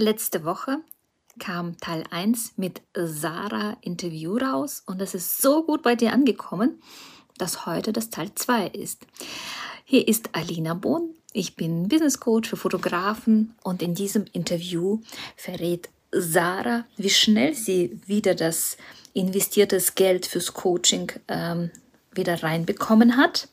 Letzte 0.00 0.44
Woche 0.44 0.78
kam 1.40 1.76
Teil 1.78 2.04
1 2.10 2.52
mit 2.56 2.82
Sarah 2.94 3.76
Interview 3.80 4.36
raus 4.36 4.80
und 4.86 5.02
es 5.02 5.12
ist 5.12 5.42
so 5.42 5.64
gut 5.64 5.82
bei 5.82 5.96
dir 5.96 6.12
angekommen, 6.12 6.80
dass 7.36 7.66
heute 7.66 7.92
das 7.92 8.08
Teil 8.08 8.30
2 8.32 8.68
ist. 8.68 9.08
Hier 9.84 10.06
ist 10.06 10.36
Alina 10.36 10.74
Bohn. 10.74 11.16
Ich 11.32 11.56
bin 11.56 11.88
Business 11.88 12.20
Coach 12.20 12.48
für 12.48 12.56
Fotografen 12.56 13.56
und 13.64 13.82
in 13.82 13.96
diesem 13.96 14.26
Interview 14.32 15.00
verrät 15.34 15.88
Sarah, 16.12 16.84
wie 16.96 17.10
schnell 17.10 17.54
sie 17.54 18.00
wieder 18.06 18.36
das 18.36 18.76
investiertes 19.14 19.96
Geld 19.96 20.26
fürs 20.26 20.54
Coaching 20.54 21.10
ähm, 21.26 21.72
wieder 22.12 22.40
reinbekommen 22.40 23.16
hat 23.16 23.48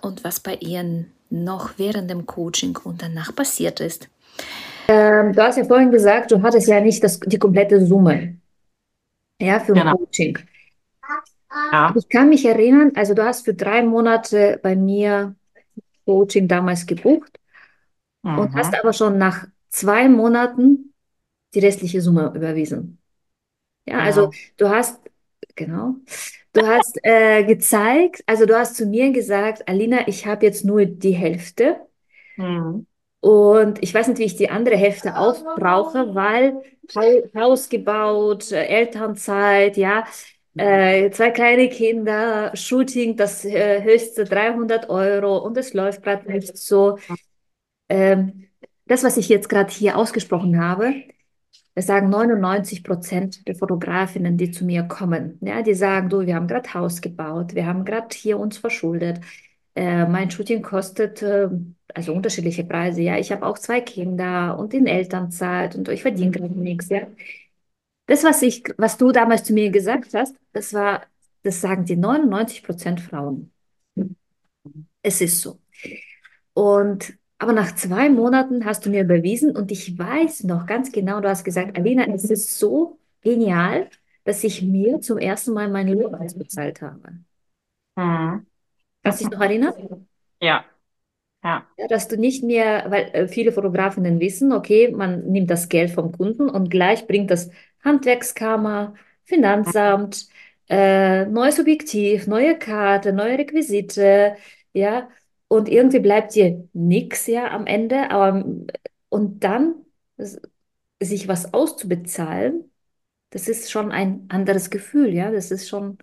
und 0.00 0.24
was 0.24 0.40
bei 0.40 0.56
ihr 0.56 1.04
noch 1.30 1.74
während 1.76 2.10
dem 2.10 2.26
Coaching 2.26 2.76
und 2.82 3.02
danach 3.02 3.32
passiert 3.32 3.78
ist. 3.78 4.08
Ähm, 4.90 5.32
du 5.32 5.42
hast 5.42 5.56
ja 5.56 5.64
vorhin 5.64 5.92
gesagt, 5.92 6.32
du 6.32 6.42
hattest 6.42 6.66
ja 6.66 6.80
nicht 6.80 7.04
das, 7.04 7.20
die 7.20 7.38
komplette 7.38 7.86
Summe 7.86 8.36
ja, 9.40 9.60
für 9.60 9.72
genau. 9.72 9.96
Coaching. 9.96 10.38
Ja. 11.72 11.94
Ich 11.96 12.08
kann 12.08 12.28
mich 12.28 12.44
erinnern, 12.44 12.92
also 12.96 13.14
du 13.14 13.24
hast 13.24 13.44
für 13.44 13.54
drei 13.54 13.82
Monate 13.82 14.58
bei 14.62 14.74
mir 14.74 15.36
Coaching 16.04 16.48
damals 16.48 16.86
gebucht 16.86 17.38
mhm. 18.22 18.38
und 18.38 18.54
hast 18.54 18.74
aber 18.74 18.92
schon 18.92 19.16
nach 19.16 19.46
zwei 19.68 20.08
Monaten 20.08 20.92
die 21.54 21.60
restliche 21.60 22.00
Summe 22.00 22.32
überwiesen. 22.34 22.98
Ja, 23.86 23.94
genau. 23.94 24.06
also 24.06 24.30
du 24.56 24.68
hast, 24.68 25.00
genau, 25.54 25.94
du 26.52 26.66
hast 26.66 26.98
äh, 27.04 27.44
gezeigt, 27.44 28.24
also 28.26 28.44
du 28.44 28.58
hast 28.58 28.76
zu 28.76 28.86
mir 28.86 29.12
gesagt, 29.12 29.68
Alina, 29.68 30.08
ich 30.08 30.26
habe 30.26 30.46
jetzt 30.46 30.64
nur 30.64 30.84
die 30.84 31.12
Hälfte. 31.12 31.76
Mhm. 32.36 32.86
Und 33.20 33.82
ich 33.82 33.92
weiß 33.92 34.08
nicht, 34.08 34.18
wie 34.18 34.24
ich 34.24 34.36
die 34.36 34.50
andere 34.50 34.76
Hälfte 34.76 35.16
aufbrauche, 35.16 36.14
weil 36.14 36.62
Haus 37.34 37.68
gebaut, 37.68 38.50
äh, 38.52 38.64
Elternzeit, 38.64 39.76
ja, 39.76 40.04
äh, 40.56 41.10
zwei 41.10 41.30
kleine 41.30 41.68
Kinder, 41.68 42.50
Shooting, 42.56 43.16
das 43.16 43.44
äh, 43.44 43.82
höchste 43.82 44.24
300 44.24 44.88
Euro 44.90 45.38
und 45.38 45.56
es 45.56 45.74
läuft 45.74 46.02
gerade 46.02 46.30
nicht 46.30 46.56
so. 46.56 46.98
Ähm, 47.88 48.48
das, 48.86 49.04
was 49.04 49.16
ich 49.16 49.28
jetzt 49.28 49.48
gerade 49.48 49.70
hier 49.72 49.96
ausgesprochen 49.96 50.60
habe, 50.60 50.94
das 51.74 51.86
sagen 51.86 52.10
99 52.10 52.84
Prozent 52.84 53.46
der 53.48 53.54
Fotografinnen, 53.54 54.36
die 54.36 54.50
zu 54.50 54.64
mir 54.64 54.84
kommen. 54.84 55.38
Ja, 55.42 55.62
die 55.62 55.74
sagen, 55.74 56.08
du, 56.08 56.26
wir 56.26 56.34
haben 56.34 56.48
gerade 56.48 56.74
Haus 56.74 57.00
gebaut, 57.00 57.54
wir 57.54 57.66
haben 57.66 57.84
gerade 57.84 58.08
hier 58.14 58.38
uns 58.38 58.58
verschuldet. 58.58 59.20
Äh, 59.74 60.06
mein 60.06 60.30
Shooting 60.30 60.62
kostet 60.62 61.22
äh, 61.22 61.48
also 61.94 62.12
unterschiedliche 62.14 62.64
Preise. 62.64 63.02
Ja, 63.02 63.18
ich 63.18 63.32
habe 63.32 63.46
auch 63.46 63.58
zwei 63.58 63.80
Kinder 63.80 64.58
und 64.58 64.74
in 64.74 64.86
Elternzeit 64.86 65.76
und 65.76 65.88
ich 65.88 66.02
verdiene 66.02 66.30
gerade 66.32 66.54
nichts. 66.58 66.88
Ja, 66.88 67.06
das, 68.06 68.24
was 68.24 68.42
ich, 68.42 68.62
was 68.78 68.96
du 68.98 69.12
damals 69.12 69.44
zu 69.44 69.52
mir 69.54 69.70
gesagt 69.70 70.14
hast, 70.14 70.36
das 70.52 70.72
war, 70.74 71.02
das 71.42 71.60
sagen 71.60 71.84
die 71.84 71.96
99 71.96 72.62
Prozent 72.62 73.00
Frauen. 73.00 73.52
Es 75.02 75.20
ist 75.20 75.40
so. 75.40 75.60
Und 76.54 77.14
aber 77.38 77.52
nach 77.52 77.74
zwei 77.76 78.10
Monaten 78.10 78.64
hast 78.66 78.86
du 78.86 78.90
mir 78.90 79.04
bewiesen 79.04 79.56
und 79.56 79.72
ich 79.72 79.98
weiß 79.98 80.44
noch 80.44 80.66
ganz 80.66 80.92
genau, 80.92 81.20
du 81.20 81.28
hast 81.28 81.44
gesagt, 81.44 81.76
Alina, 81.78 82.06
es 82.06 82.24
ist 82.24 82.58
so 82.58 82.98
genial, 83.22 83.90
dass 84.24 84.44
ich 84.44 84.62
mir 84.62 85.00
zum 85.00 85.18
ersten 85.18 85.54
Mal 85.54 85.68
meine 85.70 85.94
Lohn 85.94 86.16
bezahlt 86.38 86.82
habe. 86.82 87.14
Mhm. 87.96 88.46
Kannst 89.02 89.20
du 89.20 89.24
dich 89.24 89.32
noch 89.32 89.40
erinnern? 89.40 90.06
Ja. 90.40 90.64
Ja. 91.42 91.66
ja. 91.76 91.88
Dass 91.88 92.08
du 92.08 92.16
nicht 92.16 92.42
mehr, 92.44 92.86
weil 92.90 93.04
äh, 93.14 93.28
viele 93.28 93.52
Fotografinnen 93.52 94.20
wissen, 94.20 94.52
okay, 94.52 94.90
man 94.90 95.26
nimmt 95.30 95.50
das 95.50 95.68
Geld 95.68 95.90
vom 95.90 96.12
Kunden 96.12 96.48
und 96.50 96.70
gleich 96.70 97.06
bringt 97.06 97.30
das 97.30 97.50
Handwerkskammer, 97.84 98.94
Finanzamt, 99.24 100.28
äh, 100.68 101.24
neues 101.26 101.58
Objektiv, 101.58 102.26
neue 102.26 102.58
Karte, 102.58 103.12
neue 103.12 103.38
Requisite, 103.38 104.36
ja, 104.72 105.08
und 105.48 105.68
irgendwie 105.68 105.98
bleibt 106.00 106.34
dir 106.34 106.68
nichts 106.72 107.26
ja 107.26 107.50
am 107.50 107.66
Ende, 107.66 108.10
aber 108.10 108.44
und 109.08 109.42
dann 109.42 109.74
sich 111.00 111.28
was 111.28 111.52
auszubezahlen, 111.54 112.70
das 113.30 113.48
ist 113.48 113.70
schon 113.70 113.92
ein 113.92 114.26
anderes 114.30 114.70
Gefühl, 114.70 115.14
ja, 115.14 115.30
das 115.30 115.50
ist 115.50 115.68
schon, 115.68 115.98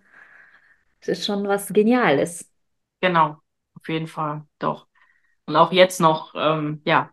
das 1.02 1.19
ist 1.19 1.25
schon 1.25 1.47
was 1.47 1.69
Geniales. 1.74 2.50
Genau, 3.02 3.38
auf 3.75 3.88
jeden 3.90 4.08
Fall, 4.08 4.46
doch. 4.59 4.88
Und 5.46 5.56
auch 5.56 5.72
jetzt 5.74 6.02
noch, 6.02 6.34
ähm, 6.35 6.81
ja, 6.85 7.12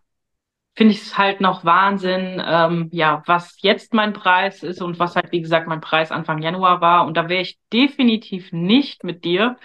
finde 0.77 0.95
ich 0.95 1.03
es 1.03 1.19
halt 1.19 1.41
noch 1.41 1.65
Wahnsinn, 1.65 2.43
ähm, 2.47 2.91
ja, 2.93 3.23
was 3.27 3.57
jetzt 3.63 3.95
mein 3.95 4.13
Preis 4.15 4.63
ist 4.63 4.83
und 4.83 4.99
was 4.99 5.17
halt, 5.17 5.33
wie 5.33 5.43
gesagt, 5.43 5.69
mein 5.69 5.81
Preis 5.83 6.13
Anfang 6.13 6.43
Januar 6.43 6.81
war. 6.81 7.07
Und 7.07 7.17
da 7.17 7.29
wäre 7.29 7.43
ich 7.43 7.59
definitiv 7.73 8.53
nicht 8.53 9.05
mit 9.05 9.25
dir 9.25 9.59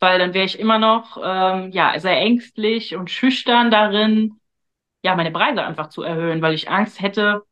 weil 0.00 0.18
dann 0.18 0.34
wäre 0.34 0.44
ich 0.46 0.60
immer 0.60 0.78
noch 0.78 1.18
ähm, 1.24 1.72
ja 1.72 1.98
sehr 2.00 2.18
ängstlich 2.18 2.96
und 2.96 3.10
schüchtern 3.10 3.70
darin, 3.70 4.40
ja 5.04 5.16
meine 5.16 5.32
Preise 5.32 5.64
einfach 5.64 5.88
zu 5.90 6.02
erhöhen, 6.02 6.42
weil 6.42 6.54
ich 6.54 6.70
Angst 6.70 7.00
hätte, 7.02 7.44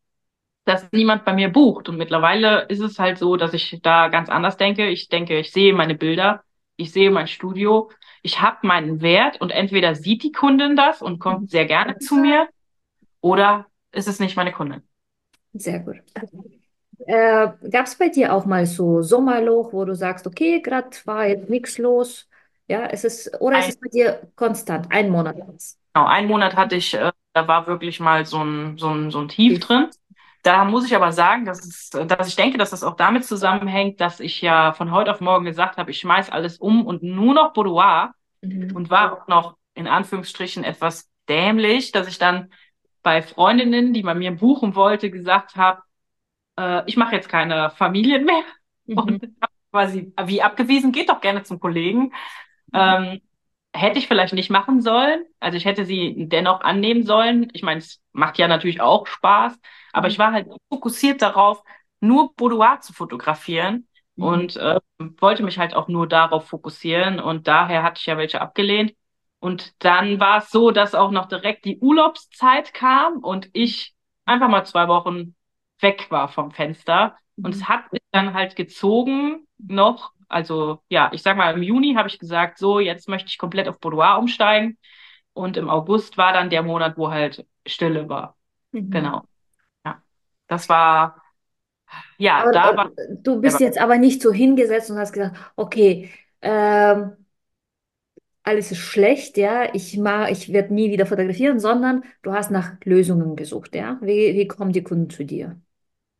dass 0.64 0.90
niemand 0.92 1.24
bei 1.24 1.32
mir 1.32 1.48
bucht. 1.50 1.88
Und 1.88 1.96
mittlerweile 1.96 2.62
ist 2.68 2.80
es 2.80 2.98
halt 2.98 3.18
so, 3.18 3.36
dass 3.36 3.54
ich 3.54 3.80
da 3.82 4.08
ganz 4.08 4.28
anders 4.28 4.56
denke. 4.56 4.88
Ich 4.88 5.08
denke, 5.08 5.38
ich 5.38 5.52
sehe 5.52 5.72
meine 5.74 5.94
Bilder, 5.94 6.42
ich 6.76 6.92
sehe 6.92 7.10
mein 7.10 7.26
Studio, 7.28 7.90
ich 8.22 8.40
habe 8.40 8.66
meinen 8.66 9.00
Wert 9.00 9.40
und 9.40 9.50
entweder 9.50 9.94
sieht 9.94 10.22
die 10.22 10.32
Kundin 10.32 10.76
das 10.76 11.02
und 11.02 11.18
kommt 11.18 11.50
sehr 11.50 11.66
gerne 11.66 11.98
zu 11.98 12.16
mir 12.16 12.48
oder 13.20 13.66
ist 13.92 14.08
es 14.08 14.20
nicht 14.20 14.36
meine 14.36 14.52
Kundin. 14.52 14.82
Sehr 15.52 15.80
gut. 15.80 16.02
Äh, 17.06 17.48
Gab 17.70 17.86
es 17.86 17.96
bei 17.96 18.08
dir 18.08 18.32
auch 18.34 18.44
mal 18.46 18.66
so 18.66 19.02
Sommerloch, 19.02 19.72
wo 19.72 19.84
du 19.84 19.94
sagst, 19.94 20.26
okay, 20.26 20.60
gerade 20.60 20.90
war 21.06 21.26
jetzt 21.26 21.48
nichts 21.48 21.78
los, 21.78 22.28
ja, 22.68 22.86
es 22.86 23.04
ist, 23.04 23.40
oder 23.40 23.58
ein, 23.58 23.62
ist 23.62 23.68
es 23.70 23.76
bei 23.80 23.88
dir 23.88 24.30
konstant, 24.36 24.86
ein 24.90 25.10
Monat? 25.10 25.36
Genau, 25.94 26.06
ein 26.06 26.26
Monat 26.26 26.56
hatte 26.56 26.76
ich, 26.76 26.94
äh, 26.94 27.12
da 27.32 27.48
war 27.48 27.66
wirklich 27.66 28.00
mal 28.00 28.24
so 28.26 28.42
ein, 28.42 28.78
so 28.78 28.88
ein, 28.90 29.10
so 29.10 29.20
ein 29.20 29.28
Tief 29.28 29.60
drin. 29.60 29.88
Da 30.42 30.64
muss 30.64 30.86
ich 30.86 30.96
aber 30.96 31.12
sagen, 31.12 31.44
dass, 31.44 31.64
es, 31.64 31.90
dass 31.90 32.28
ich 32.28 32.36
denke, 32.36 32.56
dass 32.56 32.70
das 32.70 32.82
auch 32.82 32.96
damit 32.96 33.24
zusammenhängt, 33.24 34.00
dass 34.00 34.20
ich 34.20 34.40
ja 34.40 34.72
von 34.72 34.90
heute 34.90 35.10
auf 35.10 35.20
morgen 35.20 35.44
gesagt 35.44 35.76
habe, 35.76 35.90
ich 35.90 35.98
schmeiß 35.98 36.30
alles 36.30 36.56
um 36.58 36.86
und 36.86 37.02
nur 37.02 37.34
noch 37.34 37.52
Boudoir 37.52 38.14
mhm. 38.40 38.74
und 38.74 38.90
war 38.90 39.12
auch 39.12 39.28
noch 39.28 39.56
in 39.74 39.86
Anführungsstrichen 39.86 40.64
etwas 40.64 41.10
dämlich, 41.28 41.92
dass 41.92 42.08
ich 42.08 42.18
dann 42.18 42.50
bei 43.02 43.22
Freundinnen, 43.22 43.92
die 43.92 44.02
bei 44.02 44.14
mir 44.14 44.30
buchen 44.30 44.74
wollte, 44.74 45.10
gesagt 45.10 45.56
habe, 45.56 45.82
äh, 46.58 46.82
ich 46.86 46.96
mache 46.96 47.14
jetzt 47.14 47.28
keine 47.28 47.70
Familien 47.70 48.24
mehr 48.24 48.42
mhm. 48.86 48.98
und 48.98 49.28
quasi 49.70 50.12
wie 50.24 50.42
abgewiesen, 50.42 50.92
geht 50.92 51.08
doch 51.10 51.20
gerne 51.20 51.42
zum 51.42 51.60
Kollegen. 51.60 52.12
Ähm, 52.72 53.20
hätte 53.72 53.98
ich 53.98 54.08
vielleicht 54.08 54.34
nicht 54.34 54.50
machen 54.50 54.80
sollen. 54.80 55.24
Also 55.38 55.56
ich 55.56 55.64
hätte 55.64 55.84
sie 55.84 56.14
dennoch 56.28 56.60
annehmen 56.60 57.04
sollen. 57.04 57.48
Ich 57.52 57.62
meine, 57.62 57.78
es 57.78 58.00
macht 58.12 58.38
ja 58.38 58.48
natürlich 58.48 58.80
auch 58.80 59.06
Spaß, 59.06 59.58
aber 59.92 60.08
mhm. 60.08 60.12
ich 60.12 60.18
war 60.18 60.32
halt 60.32 60.48
fokussiert 60.68 61.22
darauf, 61.22 61.62
nur 62.00 62.34
Boudoir 62.34 62.80
zu 62.80 62.92
fotografieren 62.92 63.88
mhm. 64.16 64.24
und 64.24 64.56
äh, 64.56 64.80
wollte 64.98 65.42
mich 65.42 65.58
halt 65.58 65.74
auch 65.74 65.88
nur 65.88 66.06
darauf 66.06 66.48
fokussieren 66.48 67.20
und 67.20 67.48
daher 67.48 67.82
hatte 67.82 67.98
ich 68.00 68.06
ja 68.06 68.16
welche 68.16 68.40
abgelehnt. 68.40 68.94
Und 69.42 69.72
dann 69.82 70.20
war 70.20 70.38
es 70.38 70.50
so, 70.50 70.70
dass 70.70 70.94
auch 70.94 71.10
noch 71.10 71.26
direkt 71.26 71.64
die 71.64 71.78
Urlaubszeit 71.78 72.74
kam 72.74 73.18
und 73.18 73.48
ich 73.54 73.94
einfach 74.26 74.48
mal 74.48 74.66
zwei 74.66 74.86
Wochen 74.86 75.34
weg 75.80 76.08
war 76.10 76.28
vom 76.28 76.50
Fenster. 76.50 77.16
Mhm. 77.36 77.46
Und 77.46 77.54
es 77.54 77.68
hat 77.68 77.90
mich 77.92 78.02
dann 78.12 78.34
halt 78.34 78.54
gezogen 78.54 79.46
noch 79.58 80.12
also 80.30 80.80
ja, 80.88 81.10
ich 81.12 81.22
sag 81.22 81.36
mal, 81.36 81.54
im 81.54 81.62
Juni 81.62 81.94
habe 81.94 82.08
ich 82.08 82.18
gesagt, 82.18 82.58
so, 82.58 82.78
jetzt 82.78 83.08
möchte 83.08 83.28
ich 83.28 83.36
komplett 83.36 83.68
auf 83.68 83.80
Boudoir 83.80 84.18
umsteigen. 84.18 84.78
Und 85.32 85.56
im 85.56 85.68
August 85.68 86.16
war 86.18 86.32
dann 86.32 86.50
der 86.50 86.62
Monat, 86.62 86.96
wo 86.96 87.10
halt 87.10 87.46
Stille 87.66 88.08
war. 88.08 88.36
Mhm. 88.70 88.90
Genau. 88.90 89.22
Ja. 90.50 90.56
Das 90.56 90.68
war, 90.68 91.22
ja, 92.18 92.44
aber, 92.44 92.52
da 92.52 92.76
war. 92.76 92.90
Du 93.22 93.40
bist 93.40 93.60
jetzt 93.60 93.78
aber 93.78 93.98
nicht 93.98 94.22
so 94.22 94.32
hingesetzt 94.32 94.90
und 94.90 94.98
hast 94.98 95.12
gesagt, 95.12 95.36
okay, 95.56 96.10
ähm, 96.42 97.16
alles 98.42 98.70
ist 98.72 98.78
schlecht, 98.78 99.36
ja, 99.36 99.74
ich 99.74 99.96
mach, 99.98 100.28
ich 100.28 100.52
werde 100.52 100.74
nie 100.74 100.90
wieder 100.90 101.06
fotografieren, 101.06 101.58
sondern 101.60 102.04
du 102.22 102.32
hast 102.32 102.50
nach 102.50 102.72
Lösungen 102.84 103.36
gesucht, 103.36 103.74
ja. 103.74 103.98
Wie, 104.02 104.34
wie 104.34 104.46
kommen 104.48 104.72
die 104.72 104.82
Kunden 104.82 105.10
zu 105.10 105.24
dir? 105.24 105.60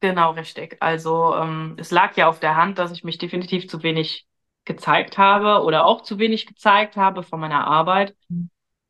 Genau, 0.01 0.31
richtig. 0.33 0.77
Also 0.81 1.35
ähm, 1.37 1.77
es 1.79 1.91
lag 1.91 2.17
ja 2.17 2.29
auf 2.29 2.41
der 2.41 2.57
Hand, 2.57 2.79
dass 2.79 2.91
ich 2.93 3.05
mich 3.05 3.19
definitiv 3.19 3.69
zu 3.69 3.83
wenig 3.83 4.27
gezeigt 4.65 5.19
habe 5.19 5.63
oder 5.65 5.85
auch 5.85 6.03
zu 6.03 6.19
wenig 6.19 6.47
gezeigt 6.47 6.97
habe 6.97 7.23
von 7.23 7.41
meiner 7.41 7.67
Arbeit. 7.67 8.17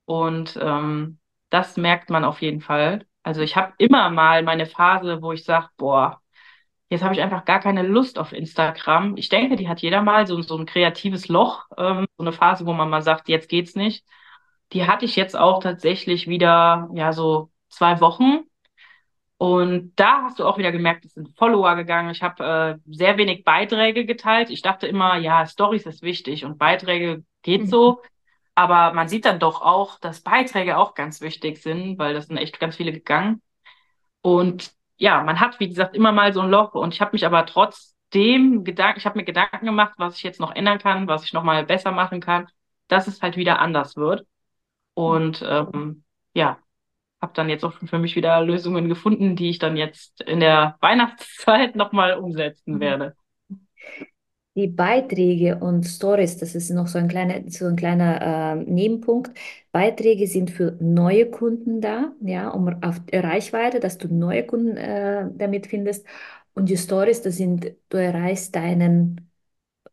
Und 0.04 0.58
ähm, 0.60 1.19
das 1.50 1.76
merkt 1.76 2.10
man 2.10 2.25
auf 2.25 2.43
jeden 2.43 2.60
Fall. 2.60 3.06
Also 3.22 3.43
ich 3.43 3.56
habe 3.56 3.75
immer 3.78 4.11
mal 4.11 4.43
meine 4.43 4.67
Phase, 4.67 5.22
wo 5.22 5.32
ich 5.32 5.44
sage, 5.44 5.69
boah, 5.76 6.20
jetzt 6.88 7.02
habe 7.05 7.14
ich 7.14 7.20
einfach 7.22 7.44
gar 7.44 7.61
keine 7.61 7.82
Lust 7.82 8.19
auf 8.19 8.32
Instagram. 8.32 9.17
Ich 9.17 9.28
denke, 9.28 9.56
die 9.56 9.69
hat 9.69 9.81
jeder 9.81 10.02
mal, 10.02 10.26
so, 10.26 10.40
so 10.43 10.56
ein 10.58 10.67
kreatives 10.67 11.28
Loch, 11.28 11.67
ähm, 11.78 12.06
so 12.17 12.25
eine 12.25 12.32
Phase, 12.32 12.67
wo 12.67 12.72
man 12.72 12.90
mal 12.90 13.02
sagt, 13.02 13.28
jetzt 13.28 13.49
geht's 13.49 13.76
nicht. 13.76 14.05
Die 14.72 14.87
hatte 14.87 15.05
ich 15.05 15.17
jetzt 15.17 15.37
auch 15.37 15.61
tatsächlich 15.62 16.28
wieder, 16.28 16.88
ja, 16.94 17.12
so 17.12 17.50
zwei 17.69 18.00
Wochen 18.00 18.44
Und 19.38 19.93
da 19.96 20.25
hast 20.25 20.38
du 20.38 20.44
auch 20.44 20.58
wieder 20.58 20.70
gemerkt, 20.72 21.06
es 21.06 21.14
sind 21.14 21.34
Follower 21.38 21.75
gegangen. 21.75 22.11
Ich 22.11 22.22
habe 22.22 22.78
äh, 22.87 22.93
sehr 22.94 23.17
wenig 23.17 23.43
Beiträge 23.44 24.05
geteilt. 24.05 24.50
Ich 24.50 24.61
dachte 24.61 24.87
immer, 24.87 25.17
ja, 25.17 25.46
Stories 25.46 25.87
ist 25.87 26.02
wichtig 26.02 26.44
und 26.44 26.58
Beiträge 26.58 27.25
geht 27.43 27.62
mhm. 27.62 27.67
so. 27.67 28.02
Aber 28.55 28.93
man 28.93 29.08
sieht 29.08 29.25
dann 29.25 29.38
doch 29.38 29.62
auch, 29.62 29.99
dass 30.00 30.23
Beiträge 30.23 30.76
auch 30.76 30.94
ganz 30.94 31.20
wichtig 31.20 31.58
sind, 31.62 31.99
weil 31.99 32.14
das 32.14 32.26
sind 32.26 32.37
echt 32.37 32.61
ganz 32.61 32.76
viele 32.76 32.93
gegangen. 32.93 33.43
Und 34.23 34.73
ja, 34.97 35.23
man 35.23 35.41
hat, 35.41 35.61
wie 35.61 35.69
gesagt, 35.69 35.97
immer 35.97 36.12
mal 36.12 36.32
so 36.32 36.41
ein 36.41 36.50
Loch. 36.50 36.75
Und 36.75 36.94
ich 36.94 37.00
habe 37.00 37.12
mich 37.12 37.25
aber 37.26 37.47
trotzdem 37.47 38.64
Gedanken, 38.64 38.99
ich 38.99 39.06
habe 39.06 39.19
mir 39.19 39.25
Gedanken 39.25 39.67
gemacht, 39.67 39.94
was 39.97 40.17
ich 40.17 40.23
jetzt 40.23 40.41
noch 40.41 40.55
ändern 40.55 40.79
kann, 40.79 41.08
was 41.08 41.25
ich 41.25 41.32
noch 41.32 41.44
mal 41.44 41.64
besser 41.64 41.93
machen 41.93 42.20
kann, 42.20 42.49
dass 42.88 43.06
es 43.06 43.23
halt 43.23 43.37
wieder 43.37 43.61
anders 43.61 43.97
wird. 43.97 44.26
Und 44.94 45.43
ähm, 45.49 46.05
ja, 46.35 46.58
habe 47.20 47.32
dann 47.35 47.49
jetzt 47.49 47.64
auch 47.64 47.75
für 47.75 47.99
mich 47.99 48.17
wieder 48.17 48.41
Lösungen 48.43 48.88
gefunden, 48.88 49.37
die 49.37 49.50
ich 49.50 49.58
dann 49.58 49.76
jetzt 49.76 50.20
in 50.23 50.41
der 50.41 50.76
Weihnachtszeit 50.81 51.76
nochmal 51.76 52.19
umsetzen 52.19 52.75
mhm. 52.76 52.81
werde. 52.81 53.17
Die 54.60 54.66
Beiträge 54.68 55.56
und 55.58 55.84
Stories, 55.86 56.36
das 56.36 56.54
ist 56.54 56.70
noch 56.70 56.86
so 56.86 56.98
ein 56.98 57.08
kleiner, 57.08 57.42
so 57.50 57.66
ein 57.66 57.76
kleiner 57.76 58.56
äh, 58.60 58.64
Nebenpunkt. 58.70 59.30
Beiträge 59.72 60.26
sind 60.26 60.50
für 60.50 60.76
neue 60.80 61.30
Kunden 61.30 61.80
da, 61.80 62.12
ja, 62.20 62.50
um 62.50 62.68
auf 62.82 63.00
Reichweite, 63.12 63.80
dass 63.80 63.96
du 63.98 64.08
neue 64.14 64.44
Kunden 64.46 64.76
äh, 64.76 65.28
damit 65.34 65.66
findest. 65.68 66.06
Und 66.54 66.68
die 66.68 66.76
Stories, 66.76 67.22
das 67.22 67.36
sind, 67.38 67.72
du 67.88 67.96
erreichst 67.96 68.54
deinen 68.54 69.30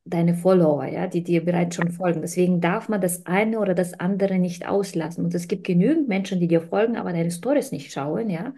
deine 0.06 0.36
Follower, 0.36 0.86
ja, 0.88 1.08
die 1.08 1.24
dir 1.24 1.44
bereits 1.46 1.76
schon 1.76 1.92
folgen. 1.92 2.22
Deswegen 2.22 2.62
darf 2.62 2.90
man 2.90 3.02
das 3.02 3.26
eine 3.26 3.60
oder 3.60 3.74
das 3.76 3.94
andere 4.00 4.40
nicht 4.40 4.68
auslassen. 4.68 5.26
Und 5.26 5.36
es 5.36 5.48
gibt 5.48 5.66
genügend 5.66 6.08
Menschen, 6.08 6.40
die 6.40 6.48
dir 6.48 6.62
folgen, 6.62 6.98
aber 6.98 7.14
deine 7.14 7.32
Stories 7.32 7.72
nicht 7.72 7.92
schauen, 7.92 8.30
ja. 8.30 8.54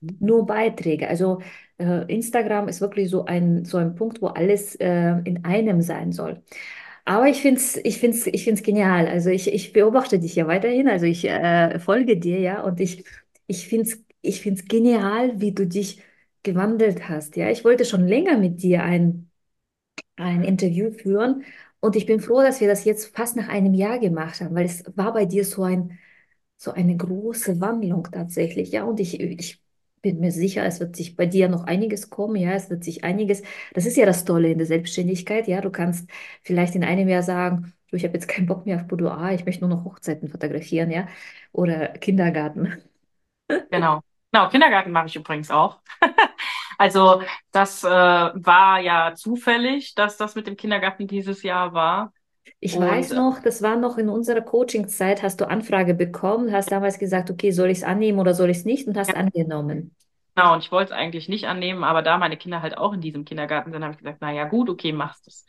Nur 0.00 0.46
Beiträge. 0.46 1.08
Also 1.08 1.40
äh, 1.78 2.04
Instagram 2.12 2.68
ist 2.68 2.80
wirklich 2.80 3.10
so 3.10 3.24
ein, 3.26 3.64
so 3.64 3.76
ein 3.78 3.94
Punkt, 3.94 4.22
wo 4.22 4.28
alles 4.28 4.74
äh, 4.76 5.14
in 5.24 5.44
einem 5.44 5.82
sein 5.82 6.12
soll. 6.12 6.42
Aber 7.04 7.28
ich 7.28 7.40
finde 7.42 7.60
es 7.60 7.76
ich 7.76 7.98
find's, 7.98 8.26
ich 8.26 8.44
find's 8.44 8.62
genial. 8.62 9.06
Also 9.08 9.30
ich, 9.30 9.52
ich 9.52 9.72
beobachte 9.72 10.18
dich 10.18 10.34
ja 10.36 10.46
weiterhin, 10.46 10.88
also 10.88 11.06
ich 11.06 11.24
äh, 11.26 11.78
folge 11.80 12.18
dir 12.18 12.40
ja 12.40 12.62
und 12.62 12.80
ich, 12.80 13.04
ich 13.46 13.66
finde 13.68 13.84
es 13.90 14.04
ich 14.22 14.40
find's 14.42 14.66
genial, 14.66 15.40
wie 15.40 15.52
du 15.52 15.66
dich 15.66 16.02
gewandelt 16.42 17.08
hast. 17.08 17.36
Ja, 17.36 17.50
ich 17.50 17.64
wollte 17.64 17.84
schon 17.86 18.06
länger 18.06 18.36
mit 18.38 18.62
dir 18.62 18.82
ein 18.84 19.30
ein 20.16 20.42
Interview 20.44 20.90
führen. 20.92 21.44
Und 21.80 21.96
ich 21.96 22.06
bin 22.06 22.20
froh, 22.20 22.42
dass 22.42 22.60
wir 22.60 22.68
das 22.68 22.84
jetzt 22.84 23.14
fast 23.16 23.36
nach 23.36 23.48
einem 23.48 23.74
Jahr 23.74 23.98
gemacht 23.98 24.40
haben, 24.40 24.54
weil 24.54 24.66
es 24.66 24.84
war 24.96 25.12
bei 25.14 25.24
dir 25.24 25.44
so 25.44 25.62
ein, 25.64 25.98
so 26.58 26.72
eine 26.72 26.96
große 26.96 27.60
Wandlung 27.60 28.04
tatsächlich. 28.12 28.70
Ja, 28.72 28.84
und 28.84 29.00
ich, 29.00 29.18
ich 29.20 29.62
bin 30.02 30.20
mir 30.20 30.32
sicher, 30.32 30.64
es 30.64 30.80
wird 30.80 30.96
sich 30.96 31.16
bei 31.16 31.26
dir 31.26 31.48
noch 31.48 31.64
einiges 31.64 32.10
kommen. 32.10 32.36
Ja, 32.36 32.52
es 32.52 32.70
wird 32.70 32.84
sich 32.84 33.04
einiges. 33.04 33.42
Das 33.74 33.86
ist 33.86 33.96
ja 33.96 34.06
das 34.06 34.24
Tolle 34.24 34.50
in 34.50 34.58
der 34.58 34.66
Selbstständigkeit. 34.66 35.46
Ja, 35.48 35.60
du 35.60 35.70
kannst 35.70 36.08
vielleicht 36.42 36.74
in 36.74 36.84
einem 36.84 37.08
Jahr 37.08 37.22
sagen, 37.22 37.72
du, 37.90 37.96
ich 37.96 38.04
habe 38.04 38.14
jetzt 38.14 38.28
keinen 38.28 38.46
Bock 38.46 38.66
mehr 38.66 38.76
auf 38.76 38.86
Boudoir, 38.88 39.32
ich 39.32 39.44
möchte 39.46 39.66
nur 39.66 39.76
noch 39.76 39.84
Hochzeiten 39.84 40.28
fotografieren, 40.28 40.90
ja, 40.90 41.08
oder 41.52 41.88
Kindergarten. 41.88 42.78
Genau. 43.70 44.00
Genau, 44.32 44.48
Kindergarten 44.48 44.92
mache 44.92 45.06
ich 45.06 45.16
übrigens 45.16 45.50
auch. 45.50 45.80
Also 46.78 47.22
das 47.52 47.84
äh, 47.84 47.88
war 47.88 48.80
ja 48.80 49.14
zufällig, 49.14 49.94
dass 49.96 50.16
das 50.16 50.34
mit 50.34 50.46
dem 50.46 50.56
Kindergarten 50.56 51.06
dieses 51.06 51.42
Jahr 51.42 51.74
war. 51.74 52.14
Ich 52.58 52.76
und, 52.76 52.82
weiß 52.82 53.12
noch, 53.12 53.40
das 53.42 53.62
war 53.62 53.76
noch 53.76 53.98
in 53.98 54.08
unserer 54.08 54.40
Coachingzeit, 54.40 55.22
hast 55.22 55.40
du 55.40 55.48
Anfrage 55.48 55.94
bekommen, 55.94 56.52
hast 56.52 56.70
damals 56.70 56.98
gesagt, 56.98 57.30
okay, 57.30 57.50
soll 57.50 57.70
ich 57.70 57.78
es 57.78 57.84
annehmen 57.84 58.18
oder 58.18 58.34
soll 58.34 58.50
ich 58.50 58.58
es 58.58 58.64
nicht 58.64 58.86
und 58.86 58.96
hast 58.96 59.08
ja. 59.08 59.16
angenommen. 59.16 59.94
Genau, 60.34 60.54
und 60.54 60.62
ich 60.62 60.70
wollte 60.70 60.92
es 60.92 60.98
eigentlich 60.98 61.28
nicht 61.28 61.46
annehmen, 61.46 61.84
aber 61.84 62.02
da 62.02 62.18
meine 62.18 62.36
Kinder 62.36 62.62
halt 62.62 62.78
auch 62.78 62.92
in 62.92 63.00
diesem 63.00 63.24
Kindergarten 63.24 63.72
sind, 63.72 63.82
habe 63.82 63.92
ich 63.92 63.98
gesagt, 63.98 64.20
naja, 64.20 64.44
gut, 64.44 64.68
okay, 64.68 64.92
machst 64.92 65.26
es. 65.26 65.46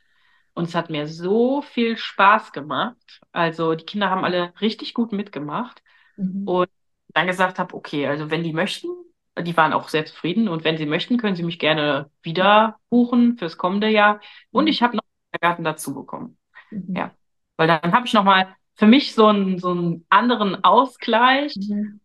Und 0.54 0.68
es 0.68 0.76
hat 0.76 0.90
mir 0.90 1.08
so 1.08 1.62
viel 1.62 1.98
Spaß 1.98 2.52
gemacht. 2.52 3.22
Also 3.32 3.76
die 3.76 3.86
Kinder 3.86 4.10
haben 4.10 4.26
alle 4.26 4.54
richtig 4.60 4.94
gut 4.94 5.12
mitgemacht. 5.14 5.82
Mhm. 6.18 6.48
Und 6.48 6.70
dann 7.14 7.28
gesagt 7.28 7.60
habe, 7.60 7.74
okay, 7.74 8.08
also 8.08 8.32
wenn 8.32 8.44
die 8.44 8.54
möchten, 8.54 8.88
die 9.40 9.56
waren 9.56 9.74
auch 9.74 9.88
sehr 9.88 10.06
zufrieden 10.06 10.48
und 10.50 10.64
wenn 10.64 10.78
Sie 10.78 10.86
möchten, 10.86 11.18
können 11.18 11.36
Sie 11.36 11.44
mich 11.44 11.60
gerne 11.60 12.10
wieder 12.22 12.78
buchen 12.90 13.38
fürs 13.38 13.58
kommende 13.58 13.88
Jahr. 13.88 14.20
Und 14.52 14.68
ich 14.68 14.82
habe 14.82 14.98
noch 14.98 15.04
einen 15.32 15.40
Garten 15.42 15.64
dazu 15.64 15.94
bekommen. 15.94 16.38
Mhm. 16.72 16.96
Ja, 16.96 17.12
weil 17.58 17.68
dann 17.68 17.92
habe 17.94 18.06
ich 18.08 18.14
noch 18.14 18.24
mal 18.24 18.56
für 18.76 18.88
mich 18.88 19.14
so 19.14 19.28
einen 19.28 19.60
so 19.60 19.72
einen 19.72 20.06
anderen 20.10 20.64
Ausgleich 20.64 21.56
mhm. 21.56 22.00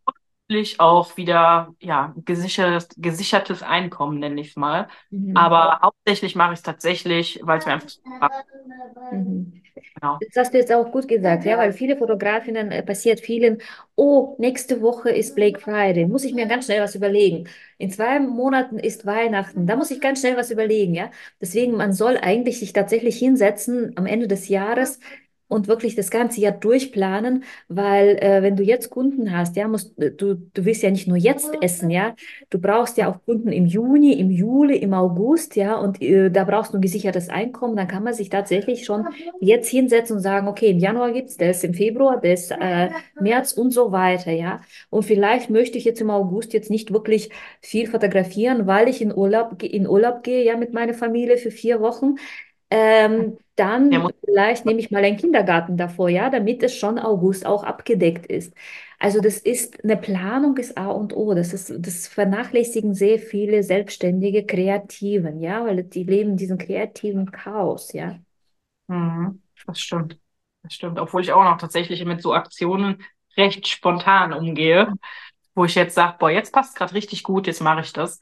Auch 0.79 1.17
wieder 1.17 1.75
ja 1.81 2.15
gesichertes 2.25 2.89
gesichertes 2.97 3.63
Einkommen 3.63 4.19
nenne 4.19 4.41
ich 4.41 4.51
es 4.51 4.57
mal. 4.57 4.89
Mhm. 5.11 5.37
Aber 5.37 5.81
hauptsächlich 5.83 6.35
mache 6.37 6.53
ich 6.53 6.59
es 6.59 6.63
tatsächlich, 6.63 7.41
weil 7.43 7.59
es 7.59 7.67
mir 7.67 7.73
einfach 7.75 7.91
mhm. 9.11 9.63
Genau. 9.95 10.19
Das 10.21 10.37
hast 10.37 10.55
du 10.55 10.59
jetzt 10.59 10.73
auch 10.73 10.91
gut 10.91 11.07
gesagt, 11.09 11.45
ja, 11.45 11.59
weil 11.59 11.73
viele 11.73 11.97
Fotografinnen 11.99 12.71
äh, 12.71 12.83
passiert 12.83 13.21
vielen, 13.21 13.59
oh, 13.95 14.35
nächste 14.39 14.81
Woche 14.81 15.11
ist 15.11 15.35
Black 15.35 15.61
Friday, 15.61 16.07
muss 16.07 16.25
ich 16.25 16.35
mir 16.35 16.47
ganz 16.47 16.65
schnell 16.67 16.81
was 16.83 16.95
überlegen. 16.95 17.49
In 17.79 17.91
zwei 17.91 18.19
Monaten 18.21 18.79
ist 18.79 19.05
Weihnachten, 19.07 19.67
da 19.67 19.77
muss 19.77 19.91
ich 19.91 20.01
ganz 20.01 20.21
schnell 20.21 20.37
was 20.37 20.51
überlegen, 20.51 20.95
ja. 20.95 21.11
Deswegen, 21.41 21.77
man 21.77 21.93
soll 21.93 22.17
eigentlich 22.19 22.59
sich 22.59 22.73
tatsächlich 22.73 23.19
hinsetzen 23.19 23.93
am 23.97 24.07
Ende 24.07 24.29
des 24.29 24.49
Jahres, 24.49 24.99
und 25.49 25.69
wirklich 25.69 25.95
das 25.95 26.11
ganze 26.11 26.41
Jahr 26.41 26.53
durchplanen, 26.53 27.45
weil 27.69 28.17
äh, 28.17 28.43
wenn 28.43 28.57
du 28.57 28.63
jetzt 28.63 28.91
Kunden 28.91 29.37
hast, 29.37 29.57
ja, 29.57 29.69
musst 29.69 29.97
äh, 29.99 30.11
du, 30.11 30.35
du 30.35 30.65
willst 30.65 30.83
ja 30.83 30.91
nicht 30.91 31.07
nur 31.07 31.17
jetzt 31.17 31.51
essen, 31.61 31.91
ja, 31.91 32.15
du 32.51 32.59
brauchst 32.59 32.97
ja 32.97 33.09
auch 33.09 33.23
Kunden 33.25 33.53
im 33.53 33.67
Juni, 33.67 34.15
im 34.15 34.31
Juli, 34.31 34.77
im 34.77 34.93
August, 34.93 35.57
ja, 35.57 35.77
und 35.77 36.03
äh, 36.03 36.31
da 36.31 36.45
brauchst 36.45 36.73
du 36.73 36.79
ein 36.79 36.83
gesichertes 36.83 37.29
Einkommen, 37.29 37.77
dann 37.77 37.89
kann 37.89 38.03
man 38.03 38.15
sich 38.15 38.29
tatsächlich 38.29 38.85
schon 38.85 39.07
jetzt 39.41 39.69
hinsetzen 39.69 40.17
und 40.17 40.23
sagen, 40.23 40.49
okay, 40.49 40.71
im 40.71 40.79
Januar 40.79 41.13
gibt's 41.13 41.37
das, 41.37 41.63
im 41.63 41.75
Februar 41.75 42.21
das, 42.21 42.51
äh, 42.51 42.89
März 43.21 43.53
und 43.53 43.71
so 43.71 43.93
weiter, 43.93 44.33
ja, 44.33 44.61
und 44.91 45.05
vielleicht 45.05 45.51
möchte 45.51 45.79
ich 45.79 45.85
jetzt 45.85 46.01
im 46.01 46.11
August 46.11 46.53
jetzt 46.55 46.71
nicht 46.71 46.93
wirklich 46.93 47.31
viel 47.61 47.87
fotografieren, 47.87 48.67
weil 48.67 48.89
ich 48.89 49.01
in 49.01 49.15
Urlaub, 49.15 49.63
in 49.63 49.87
Urlaub 49.89 50.23
gehe, 50.25 50.45
ja, 50.45 50.57
mit 50.57 50.73
meiner 50.73 50.95
Familie 50.95 51.37
für 51.37 51.51
vier 51.51 51.81
Wochen, 51.81 52.17
ähm, 52.71 53.39
dann 53.57 53.99
ja, 53.99 54.09
vielleicht 54.25 54.67
nehme 54.67 54.81
ich 54.81 54.91
mal 54.91 55.05
einen 55.05 55.17
Kindergarten 55.17 55.77
davor, 55.77 56.09
ja, 56.09 56.31
damit 56.31 56.63
es 56.63 56.75
schon 56.77 56.99
August 56.99 57.47
auch 57.47 57.65
abgedeckt 57.65 58.27
ist. 58.27 58.53
Also 58.99 59.21
das 59.21 59.39
ist 59.39 59.83
eine 59.85 59.97
Planung 59.97 60.57
ist 60.57 60.77
A 60.79 60.89
und 60.89 61.15
O. 61.17 61.35
Das 61.35 61.53
ist, 61.55 61.73
das 61.79 62.07
vernachlässigen 62.09 62.95
sehr 62.95 63.19
viele 63.19 63.63
selbstständige 63.63 64.45
Kreativen, 64.47 65.41
ja, 65.41 65.65
weil 65.65 65.85
die 65.85 66.05
leben 66.05 66.31
in 66.33 66.37
diesem 66.37 66.59
kreativen 66.59 67.31
Chaos, 67.31 67.93
ja. 67.93 68.19
Mhm, 68.89 69.43
das 69.67 69.81
stimmt. 69.81 70.19
Das 70.63 70.75
stimmt. 70.75 70.99
Obwohl 70.99 71.23
ich 71.23 71.33
auch 71.33 71.45
noch 71.45 71.59
tatsächlich 71.59 72.05
mit 72.05 72.23
so 72.23 72.35
Aktionen 72.35 73.03
recht 73.37 73.67
spontan 73.69 74.33
umgehe, 74.33 74.93
wo 75.55 75.65
ich 75.65 75.75
jetzt 75.75 75.95
sage, 75.95 76.17
boah, 76.19 76.31
jetzt 76.31 76.53
passt 76.53 76.77
gerade 76.77 76.95
richtig 76.95 77.23
gut, 77.23 77.47
jetzt 77.47 77.61
mache 77.63 77.81
ich 77.83 77.93
das. 77.93 78.21